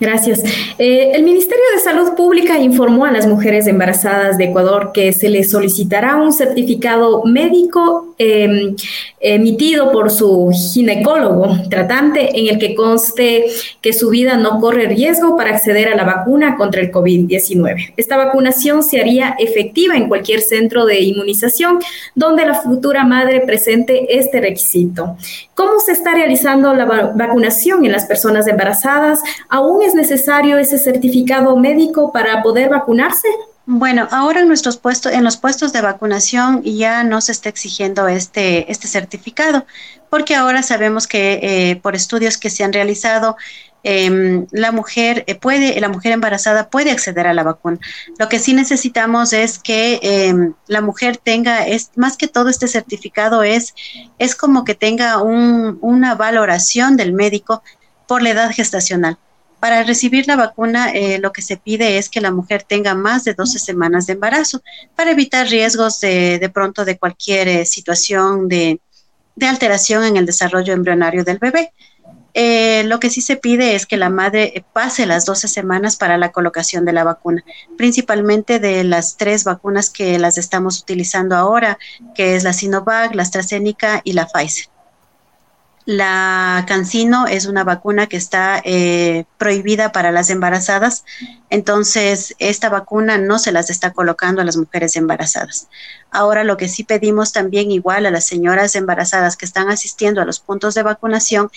gracias. 0.00 0.42
Eh, 0.78 1.12
el 1.14 1.22
Ministerio 1.22 1.64
de 1.74 1.80
Salud 1.82 2.14
Pública 2.16 2.58
informó 2.58 3.04
a 3.04 3.12
las 3.12 3.26
mujeres 3.26 3.66
embarazadas 3.66 4.38
de 4.38 4.44
Ecuador 4.44 4.92
que 4.94 5.12
se 5.12 5.28
les 5.28 5.50
solicitará 5.50 6.16
un 6.16 6.32
certificado 6.32 7.24
médico 7.24 8.14
em, 8.18 8.74
emitido 9.20 9.92
por 9.92 10.10
su 10.10 10.50
ginecólogo 10.52 11.68
tratante 11.68 12.38
en 12.38 12.48
el 12.48 12.58
que 12.58 12.74
conste 12.74 13.46
que 13.80 13.92
su 13.92 14.08
vida 14.08 14.36
no 14.36 14.60
corre 14.60 14.86
riesgo 14.94 15.36
para 15.36 15.50
acceder 15.50 15.88
a 15.88 15.96
la 15.96 16.04
vacuna 16.04 16.56
contra 16.56 16.80
el 16.80 16.90
COVID-19. 16.90 17.94
Esta 17.96 18.16
vacunación 18.16 18.82
se 18.82 19.00
haría 19.00 19.36
efectiva 19.38 19.96
en 19.96 20.08
cualquier 20.08 20.40
centro 20.40 20.84
de 20.84 21.00
inmunización 21.00 21.78
donde 22.14 22.46
la 22.46 22.54
futura 22.54 23.04
madre 23.04 23.40
presente 23.40 24.18
este 24.18 24.40
requisito. 24.40 25.16
¿Cómo 25.54 25.80
se 25.80 25.92
está 25.92 26.12
realizando 26.14 26.74
la 26.74 26.84
vacunación 27.14 27.84
en 27.84 27.92
las 27.92 28.06
personas 28.06 28.46
embarazadas? 28.46 29.20
¿Aún 29.48 29.82
es 29.82 29.94
necesario 29.94 30.58
ese 30.58 30.78
certificado 30.78 31.56
médico 31.56 32.12
para 32.12 32.42
poder 32.42 32.70
vacunarse? 32.70 33.28
Bueno, 33.64 34.08
ahora 34.10 34.40
en 34.40 34.48
nuestros 34.48 34.76
puestos, 34.76 35.12
en 35.12 35.22
los 35.22 35.36
puestos 35.36 35.72
de 35.72 35.82
vacunación 35.82 36.62
ya 36.64 37.04
no 37.04 37.20
se 37.20 37.30
está 37.30 37.48
exigiendo 37.48 38.08
este, 38.08 38.70
este 38.72 38.88
certificado, 38.88 39.66
porque 40.10 40.34
ahora 40.34 40.64
sabemos 40.64 41.06
que 41.06 41.38
eh, 41.42 41.76
por 41.76 41.94
estudios 41.94 42.38
que 42.38 42.50
se 42.50 42.64
han 42.64 42.72
realizado, 42.72 43.36
Em, 43.84 44.46
la 44.52 44.70
mujer 44.70 45.24
eh, 45.26 45.34
puede, 45.34 45.80
la 45.80 45.88
mujer 45.88 46.12
embarazada 46.12 46.70
puede 46.70 46.92
acceder 46.92 47.26
a 47.26 47.34
la 47.34 47.42
vacuna. 47.42 47.78
Lo 48.18 48.28
que 48.28 48.38
sí 48.38 48.54
necesitamos 48.54 49.32
es 49.32 49.58
que 49.58 49.98
em, 50.02 50.54
la 50.68 50.80
mujer 50.80 51.16
tenga, 51.16 51.64
más 51.96 52.16
que 52.16 52.28
todo 52.28 52.48
este 52.48 52.68
certificado 52.68 53.42
es, 53.42 53.74
es 54.18 54.36
como 54.36 54.64
que 54.64 54.74
tenga 54.74 55.20
una 55.22 56.14
valoración 56.14 56.96
del 56.96 57.12
médico 57.12 57.62
por 58.06 58.22
la 58.22 58.30
edad 58.30 58.52
gestacional. 58.52 59.18
Para 59.58 59.84
recibir 59.84 60.26
la 60.26 60.36
vacuna, 60.36 60.90
eh, 60.90 61.18
lo 61.20 61.32
que 61.32 61.42
se 61.42 61.56
pide 61.56 61.98
es 61.98 62.08
que 62.08 62.20
la 62.20 62.32
mujer 62.32 62.64
tenga 62.64 62.94
más 62.94 63.24
de 63.24 63.34
12 63.34 63.58
semanas 63.58 64.06
de 64.06 64.14
embarazo 64.14 64.60
para 64.96 65.12
evitar 65.12 65.48
riesgos 65.48 66.00
de, 66.00 66.50
pronto 66.52 66.84
de 66.84 66.98
cualquier 66.98 67.48
eh, 67.48 67.64
situación 67.64 68.48
de 68.48 68.80
alteración 69.40 70.04
en 70.04 70.16
el 70.16 70.26
desarrollo 70.26 70.72
embrionario 70.72 71.24
del 71.24 71.38
bebé. 71.38 71.72
Eh, 72.34 72.84
lo 72.84 72.98
que 72.98 73.10
sí 73.10 73.20
se 73.20 73.36
pide 73.36 73.74
es 73.74 73.86
que 73.86 73.96
la 73.96 74.08
madre 74.08 74.64
pase 74.72 75.06
las 75.06 75.26
12 75.26 75.48
semanas 75.48 75.96
para 75.96 76.16
la 76.16 76.32
colocación 76.32 76.84
de 76.84 76.92
la 76.92 77.04
vacuna, 77.04 77.44
principalmente 77.76 78.58
de 78.58 78.84
las 78.84 79.16
tres 79.16 79.44
vacunas 79.44 79.90
que 79.90 80.18
las 80.18 80.38
estamos 80.38 80.80
utilizando 80.80 81.36
ahora, 81.36 81.78
que 82.14 82.34
es 82.34 82.44
la 82.44 82.52
Sinovac, 82.52 83.14
la 83.14 83.22
AstraZeneca 83.22 84.00
y 84.04 84.14
la 84.14 84.26
Pfizer. 84.26 84.66
La 85.84 86.64
Cancino 86.68 87.26
es 87.26 87.46
una 87.46 87.64
vacuna 87.64 88.06
que 88.06 88.16
está 88.16 88.62
eh, 88.64 89.24
prohibida 89.36 89.90
para 89.90 90.12
las 90.12 90.30
embarazadas, 90.30 91.04
entonces 91.50 92.36
esta 92.38 92.68
vacuna 92.68 93.18
no 93.18 93.40
se 93.40 93.50
las 93.50 93.68
está 93.68 93.90
colocando 93.90 94.40
a 94.40 94.44
las 94.44 94.56
mujeres 94.56 94.94
embarazadas. 94.94 95.68
Ahora 96.12 96.44
lo 96.44 96.56
que 96.56 96.68
sí 96.68 96.84
pedimos 96.84 97.32
también 97.32 97.70
igual 97.70 98.06
a 98.06 98.10
las 98.10 98.26
señoras 98.26 98.76
embarazadas 98.76 99.36
que 99.36 99.46
están 99.46 99.70
asistiendo 99.70 100.20
a 100.20 100.24
los 100.24 100.40
puntos 100.40 100.74
de 100.74 100.82
vacunación 100.82 101.50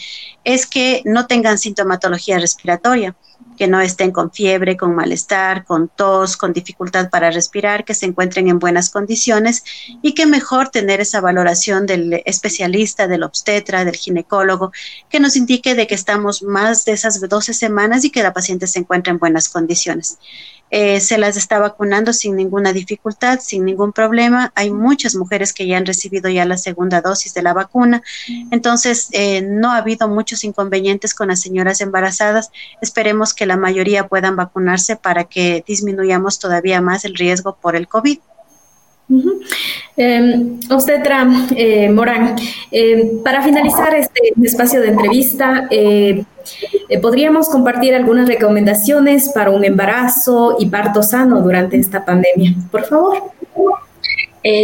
es 0.44 0.66
que 0.66 1.02
no 1.06 1.28
tengan 1.28 1.58
sintomatología 1.58 2.40
respiratoria 2.40 3.16
que 3.58 3.68
no 3.68 3.82
estén 3.82 4.12
con 4.12 4.32
fiebre, 4.32 4.78
con 4.78 4.96
malestar, 4.96 5.66
con 5.66 5.88
tos, 5.88 6.38
con 6.38 6.54
dificultad 6.54 7.10
para 7.10 7.32
respirar, 7.32 7.86
que 7.86 7.94
se 7.94 8.06
encuentren 8.06 8.48
en 8.48 8.60
buenas 8.60 8.90
condiciones 8.90 9.64
y 10.02 10.14
que 10.14 10.26
mejor 10.26 10.70
tener 10.70 11.02
esa 11.02 11.22
valoración 11.22 11.86
del 11.86 12.22
especialista, 12.26 13.08
del 13.08 13.24
obstetra, 13.24 13.86
del 13.86 13.96
ginecólogo, 13.96 14.72
que 15.10 15.20
nos 15.20 15.36
indique 15.36 15.76
de 15.76 15.88
que 15.88 15.96
estamos 15.96 16.44
más 16.44 16.86
de 16.86 16.94
esas 16.94 17.22
12 17.22 17.54
semanas 17.54 18.04
y 18.04 18.10
que 18.10 18.24
la 18.24 18.34
paciente 18.34 18.68
se 18.68 18.80
encuentra 18.80 19.12
en 19.12 19.20
buenas 19.20 19.50
condiciones. 19.50 20.18
Eh, 20.72 21.00
se 21.00 21.18
las 21.18 21.38
está 21.38 21.60
vacunando 21.60 22.12
sin 22.12 22.36
ninguna 22.36 22.74
dificultad, 22.74 23.40
sin 23.40 23.66
ningún 23.66 23.94
problema. 23.94 24.45
Hay 24.56 24.72
muchas 24.72 25.16
mujeres 25.16 25.54
que 25.54 25.66
ya 25.66 25.78
han 25.78 25.86
recibido 25.86 26.30
ya 26.30 26.46
la 26.46 26.58
segunda 26.58 27.02
dosis 27.02 27.34
de 27.34 27.42
la 27.42 27.54
vacuna. 27.54 28.02
Entonces, 28.52 29.10
eh, 29.12 29.42
no 29.42 29.72
ha 29.72 29.78
habido 29.78 30.08
muchos 30.08 30.44
inconvenientes 30.44 31.14
con 31.14 31.30
las 31.30 31.42
señoras 31.42 31.82
embarazadas. 31.82 32.52
Esperemos 32.82 33.34
que 33.34 33.46
la 33.46 33.58
mayoría 33.58 34.08
puedan 34.08 34.36
vacunarse 34.36 34.96
para 34.96 35.26
que 35.26 35.64
disminuyamos 35.68 36.40
todavía 36.40 36.82
más 36.82 37.06
el 37.06 37.16
riesgo 37.16 37.58
por 37.60 37.76
el 37.76 37.88
COVID. 37.88 38.20
Em, 39.98 40.60
obstetra 40.70 41.28
eh, 41.56 41.90
Morán, 41.90 42.36
em, 42.72 43.22
para 43.24 43.42
finalizar 43.44 43.94
este 43.94 44.34
espacio 44.44 44.82
de 44.82 44.90
entrevista, 44.90 45.68
eh, 45.70 46.26
eh, 46.90 47.00
¿podríamos 47.00 47.48
compartir 47.50 47.94
algunas 47.94 48.28
recomendaciones 48.28 49.30
para 49.30 49.52
un 49.52 49.64
embarazo 49.64 50.58
y 50.60 50.66
parto 50.66 51.04
sano 51.04 51.42
durante 51.42 51.78
esta 51.78 52.04
pandemia? 52.04 52.56
Por 52.72 52.84
favor. 52.84 53.35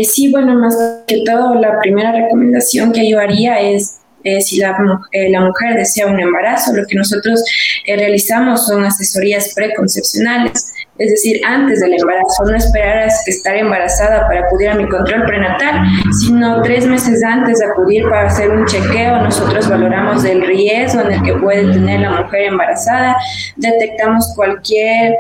Sí, 0.04 0.32
bueno, 0.32 0.56
más 0.56 0.76
que 1.08 1.24
todo, 1.26 1.56
la 1.56 1.80
primera 1.80 2.12
recomendación 2.12 2.92
que 2.92 3.10
yo 3.10 3.20
haría 3.20 3.60
es 3.60 3.98
eh, 4.24 4.42
si 4.42 4.60
la, 4.60 4.78
eh, 5.12 5.30
la, 5.32 5.42
mujer 5.42 5.76
desea 5.76 6.06
un 6.06 6.20
embarazo, 6.20 6.74
lo 6.74 6.86
que 6.86 6.96
nosotros 6.96 7.44
realizamos 7.88 8.68
son 8.68 8.84
asesorías 8.84 9.54
preconcepcionales, 9.56 10.72
es 11.02 11.10
decir, 11.10 11.42
antes 11.44 11.80
del 11.80 12.00
embarazo, 12.00 12.44
no 12.46 12.56
esperar 12.56 13.08
estar 13.26 13.56
embarazada 13.56 14.28
para 14.28 14.42
acudir 14.42 14.70
a 14.70 14.76
mi 14.76 14.88
control 14.88 15.26
prenatal, 15.26 15.88
sino 16.20 16.62
tres 16.62 16.86
meses 16.86 17.24
antes 17.24 17.58
de 17.58 17.66
acudir 17.66 18.04
para 18.04 18.28
hacer 18.28 18.52
un 18.52 18.66
chequeo, 18.68 19.18
nosotros 19.24 19.68
valoramos 19.68 20.24
el 20.26 20.46
riesgo 20.46 21.02
en 21.02 21.14
el 21.14 21.24
que 21.24 21.34
puede 21.34 21.72
tener 21.72 22.02
la 22.02 22.22
mujer 22.22 22.42
embarazada, 22.42 23.16
detectamos 23.56 24.32
cualquier 24.36 25.16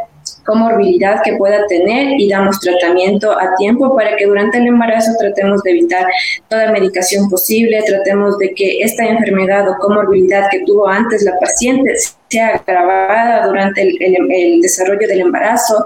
comorbilidad 0.45 1.21
que 1.23 1.35
pueda 1.35 1.65
tener 1.67 2.19
y 2.19 2.29
damos 2.29 2.59
tratamiento 2.59 3.31
a 3.31 3.55
tiempo 3.55 3.95
para 3.95 4.15
que 4.15 4.25
durante 4.25 4.57
el 4.57 4.67
embarazo 4.67 5.11
tratemos 5.19 5.61
de 5.63 5.71
evitar 5.71 6.05
toda 6.49 6.71
medicación 6.71 7.29
posible, 7.29 7.83
tratemos 7.85 8.37
de 8.37 8.53
que 8.53 8.81
esta 8.81 9.05
enfermedad 9.05 9.69
o 9.69 9.77
comorbilidad 9.77 10.49
que 10.49 10.63
tuvo 10.65 10.87
antes 10.87 11.23
la 11.23 11.37
paciente 11.39 11.93
sea 12.29 12.61
agravada 12.65 13.47
durante 13.47 13.81
el, 13.81 14.61
desarrollo 14.61 15.07
del 15.07 15.21
embarazo 15.21 15.85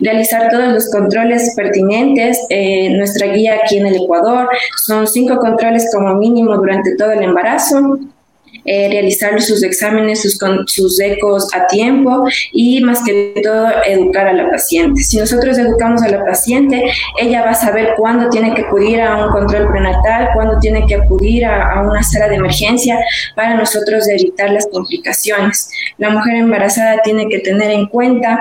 realizar 0.00 0.50
todos 0.50 0.72
los 0.72 0.90
controles 0.90 1.54
pertinentes. 1.54 2.38
Eh, 2.50 2.90
nuestra 2.90 3.28
guía 3.28 3.60
aquí 3.62 3.78
en 3.78 3.86
el 3.86 3.96
Ecuador 3.96 4.48
son 4.84 5.06
cinco 5.06 5.38
controles 5.38 5.88
como 5.92 6.14
mínimo 6.14 6.56
durante 6.56 6.96
todo 6.96 7.12
el 7.12 7.22
embarazo. 7.22 7.98
Eh, 8.70 8.86
realizar 8.90 9.40
sus 9.40 9.62
exámenes, 9.62 10.20
sus, 10.20 10.38
sus 10.66 11.00
ecos 11.00 11.48
a 11.54 11.66
tiempo 11.68 12.24
y 12.52 12.82
más 12.82 13.02
que 13.02 13.32
todo 13.42 13.66
educar 13.86 14.28
a 14.28 14.34
la 14.34 14.50
paciente. 14.50 15.02
Si 15.02 15.16
nosotros 15.16 15.56
educamos 15.56 16.02
a 16.02 16.08
la 16.10 16.22
paciente, 16.22 16.84
ella 17.18 17.44
va 17.44 17.52
a 17.52 17.54
saber 17.54 17.94
cuándo 17.96 18.28
tiene 18.28 18.52
que 18.52 18.60
acudir 18.62 19.00
a 19.00 19.24
un 19.24 19.32
control 19.32 19.70
prenatal, 19.70 20.28
cuándo 20.34 20.58
tiene 20.60 20.84
que 20.86 20.96
acudir 20.96 21.46
a, 21.46 21.76
a 21.76 21.80
una 21.80 22.02
sala 22.02 22.28
de 22.28 22.34
emergencia 22.34 22.98
para 23.34 23.54
nosotros 23.54 24.06
evitar 24.06 24.50
las 24.50 24.66
complicaciones. 24.66 25.70
La 25.96 26.10
mujer 26.10 26.34
embarazada 26.34 27.00
tiene 27.02 27.26
que 27.30 27.38
tener 27.38 27.70
en 27.70 27.86
cuenta 27.86 28.38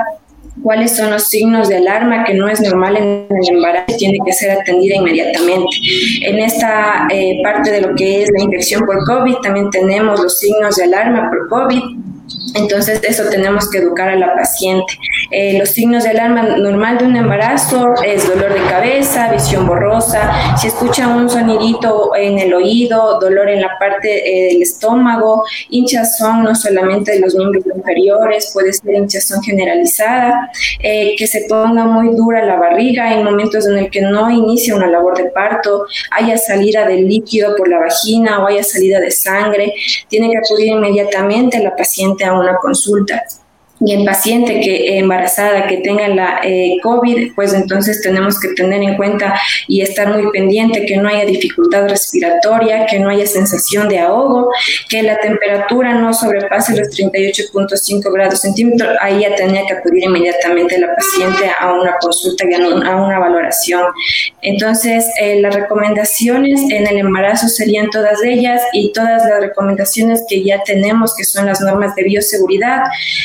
cuáles 0.63 0.95
son 0.95 1.11
los 1.11 1.23
signos 1.27 1.69
de 1.69 1.77
alarma 1.77 2.23
que 2.23 2.33
no 2.33 2.47
es 2.47 2.61
normal 2.61 2.97
en 2.97 3.27
el 3.29 3.55
embarazo 3.55 3.85
y 3.89 3.97
tiene 3.97 4.19
que 4.25 4.33
ser 4.33 4.51
atendida 4.51 4.95
inmediatamente. 4.95 5.77
En 6.21 6.39
esta 6.39 7.07
eh, 7.11 7.39
parte 7.43 7.71
de 7.71 7.81
lo 7.81 7.95
que 7.95 8.23
es 8.23 8.29
la 8.35 8.43
infección 8.43 8.85
por 8.85 9.03
COVID 9.05 9.35
también 9.37 9.69
tenemos 9.69 10.19
los 10.19 10.37
signos 10.39 10.75
de 10.75 10.83
alarma 10.83 11.29
por 11.29 11.47
COVID 11.49 11.83
entonces, 12.55 13.01
eso 13.03 13.23
tenemos 13.29 13.69
que 13.69 13.79
educar 13.79 14.09
a 14.09 14.15
la 14.15 14.35
paciente. 14.35 14.97
Eh, 15.31 15.57
los 15.57 15.69
signos 15.69 16.03
de 16.03 16.11
alarma 16.11 16.43
normal 16.57 16.97
de 16.97 17.05
un 17.05 17.15
embarazo 17.15 17.93
es 18.03 18.27
dolor 18.27 18.53
de 18.53 18.61
cabeza, 18.69 19.31
visión 19.31 19.67
borrosa, 19.67 20.57
si 20.57 20.67
escucha 20.67 21.07
un 21.07 21.29
sonidito 21.29 22.15
en 22.15 22.39
el 22.39 22.53
oído, 22.53 23.19
dolor 23.19 23.49
en 23.49 23.61
la 23.61 23.77
parte 23.79 24.49
eh, 24.49 24.53
del 24.53 24.61
estómago, 24.61 25.43
hinchazón 25.69 26.43
no 26.43 26.55
solamente 26.55 27.11
de 27.11 27.19
los 27.19 27.35
miembros 27.35 27.63
inferiores, 27.75 28.51
puede 28.53 28.73
ser 28.73 28.95
hinchazón 28.95 29.43
generalizada, 29.43 30.49
eh, 30.79 31.15
que 31.17 31.27
se 31.27 31.45
ponga 31.47 31.85
muy 31.85 32.15
dura 32.15 32.43
la 32.45 32.55
barriga 32.55 33.13
en 33.13 33.23
momentos 33.23 33.67
en 33.67 33.77
el 33.77 33.91
que 33.91 34.01
no 34.01 34.29
inicia 34.29 34.75
una 34.75 34.87
labor 34.87 35.17
de 35.17 35.25
parto, 35.25 35.85
haya 36.11 36.37
salida 36.37 36.87
de 36.87 36.97
líquido 36.97 37.55
por 37.55 37.67
la 37.67 37.79
vagina 37.79 38.43
o 38.43 38.47
haya 38.47 38.63
salida 38.63 38.99
de 38.99 39.11
sangre, 39.11 39.73
tiene 40.07 40.31
que 40.31 40.37
acudir 40.37 40.67
inmediatamente 40.67 41.59
la 41.59 41.75
paciente 41.75 42.16
a 42.25 42.33
una 42.33 42.57
consulta 42.57 43.23
y 43.79 43.93
el 43.93 44.05
paciente 44.05 44.59
que 44.59 44.97
embarazada 44.97 45.67
que 45.67 45.77
tenga 45.77 46.07
la 46.07 46.39
eh, 46.43 46.77
COVID, 46.81 47.33
pues 47.35 47.53
entonces 47.53 48.01
tenemos 48.01 48.39
que 48.39 48.49
tener 48.49 48.81
en 48.81 48.95
cuenta 48.95 49.39
y 49.67 49.81
estar 49.81 50.09
muy 50.09 50.31
pendiente 50.31 50.85
que 50.85 50.97
no 50.97 51.09
haya 51.09 51.25
dificultad 51.25 51.87
respiratoria, 51.87 52.85
que 52.87 52.99
no 52.99 53.09
haya 53.09 53.27
sensación 53.27 53.87
de 53.87 53.99
ahogo, 53.99 54.51
que 54.89 55.03
la 55.03 55.19
temperatura 55.19 55.93
no 55.93 56.13
sobrepase 56.13 56.75
los 56.75 56.89
38.5 56.89 58.11
grados 58.11 58.41
centímetros, 58.41 58.97
ahí 59.01 59.21
ya 59.21 59.35
tenía 59.35 59.65
que 59.65 59.73
acudir 59.73 60.05
inmediatamente 60.05 60.79
la 60.79 60.95
paciente 60.95 61.51
a 61.59 61.73
una 61.73 61.95
consulta 61.99 62.45
y 62.49 62.53
a 62.53 62.95
una 62.95 63.19
valoración. 63.19 63.83
Entonces, 64.41 65.05
eh, 65.21 65.39
las 65.41 65.53
recomendaciones 65.53 66.61
en 66.71 66.87
el 66.87 66.97
embarazo 66.97 67.47
serían 67.47 67.89
todas 67.89 68.23
ellas 68.23 68.61
y 68.73 68.91
todas 68.91 69.23
las 69.25 69.39
recomendaciones 69.39 70.23
que 70.27 70.43
ya 70.43 70.63
tenemos, 70.63 71.13
que 71.15 71.23
son 71.23 71.45
las 71.45 71.61
normas 71.61 71.93
de 71.95 72.03
bioseguridad, 72.03 72.83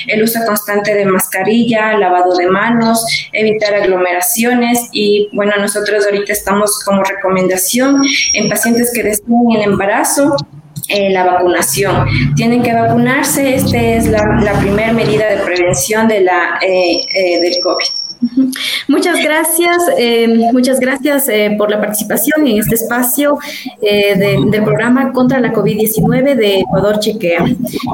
el 0.09 0.23
uso 0.23 0.42
constante 0.45 0.95
de 0.95 1.05
mascarilla, 1.07 1.97
lavado 1.99 2.37
de 2.37 2.47
manos, 2.47 3.05
evitar 3.33 3.75
aglomeraciones 3.75 4.89
y 4.93 5.29
bueno, 5.33 5.53
nosotros 5.59 6.05
ahorita 6.05 6.33
estamos 6.33 6.83
como 6.85 7.03
recomendación 7.03 8.03
en 8.35 8.49
pacientes 8.49 8.93
que 8.95 9.03
desean 9.03 9.51
el 9.57 9.63
embarazo, 9.63 10.37
eh, 10.89 11.11
la 11.11 11.25
vacunación. 11.25 12.07
Tienen 12.35 12.63
que 12.63 12.73
vacunarse, 12.73 13.55
esta 13.55 13.81
es 13.81 14.07
la, 14.07 14.59
primera 14.61 14.93
medida 14.93 15.27
de 15.31 15.39
prevención 15.39 16.09
de 16.09 16.21
la, 16.23 16.59
eh, 16.61 17.01
eh, 17.15 17.41
del 17.41 17.63
COVID. 17.63 18.02
Muchas 18.89 19.23
gracias, 19.23 19.79
eh, 19.97 20.51
muchas 20.53 20.81
gracias 20.81 21.29
eh, 21.29 21.55
por 21.57 21.71
la 21.71 21.81
participación 21.81 22.47
en 22.47 22.59
este 22.59 22.75
espacio 22.75 23.39
eh, 23.81 24.17
del 24.17 24.63
programa 24.63 25.13
contra 25.13 25.41
la 25.41 25.53
COVID-19 25.53 26.35
de 26.35 26.61
Ecuador 26.61 26.99
Chequea. 26.99 27.45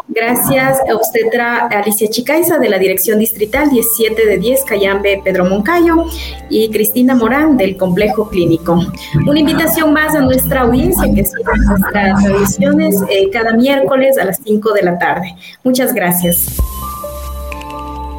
Gracias, 0.08 0.78
a 0.88 0.94
obstetra 0.94 1.66
Alicia 1.66 2.08
Chicaiza 2.08 2.58
de 2.58 2.68
la 2.68 2.78
Dirección 2.78 3.18
Distrital 3.18 3.70
17 3.70 4.26
de 4.26 4.38
10 4.38 4.64
Cayambe 4.64 5.20
Pedro 5.24 5.44
Moncayo 5.44 6.06
y 6.50 6.68
Cristina 6.70 7.14
Morán 7.14 7.56
del 7.56 7.76
Complejo 7.76 8.28
Clínico. 8.28 8.80
Una 9.26 9.40
invitación 9.40 9.92
más 9.92 10.14
a 10.14 10.20
nuestra 10.20 10.62
audiencia 10.62 11.04
que 11.14 11.24
sigue 11.24 11.42
nuestras 11.44 11.92
transmisiones 11.92 12.96
cada 13.32 13.52
miércoles 13.52 14.18
a 14.18 14.24
las 14.24 14.40
5 14.44 14.72
de 14.72 14.82
la 14.82 14.98
tarde. 14.98 15.34
Muchas 15.62 15.94
gracias. 15.94 16.58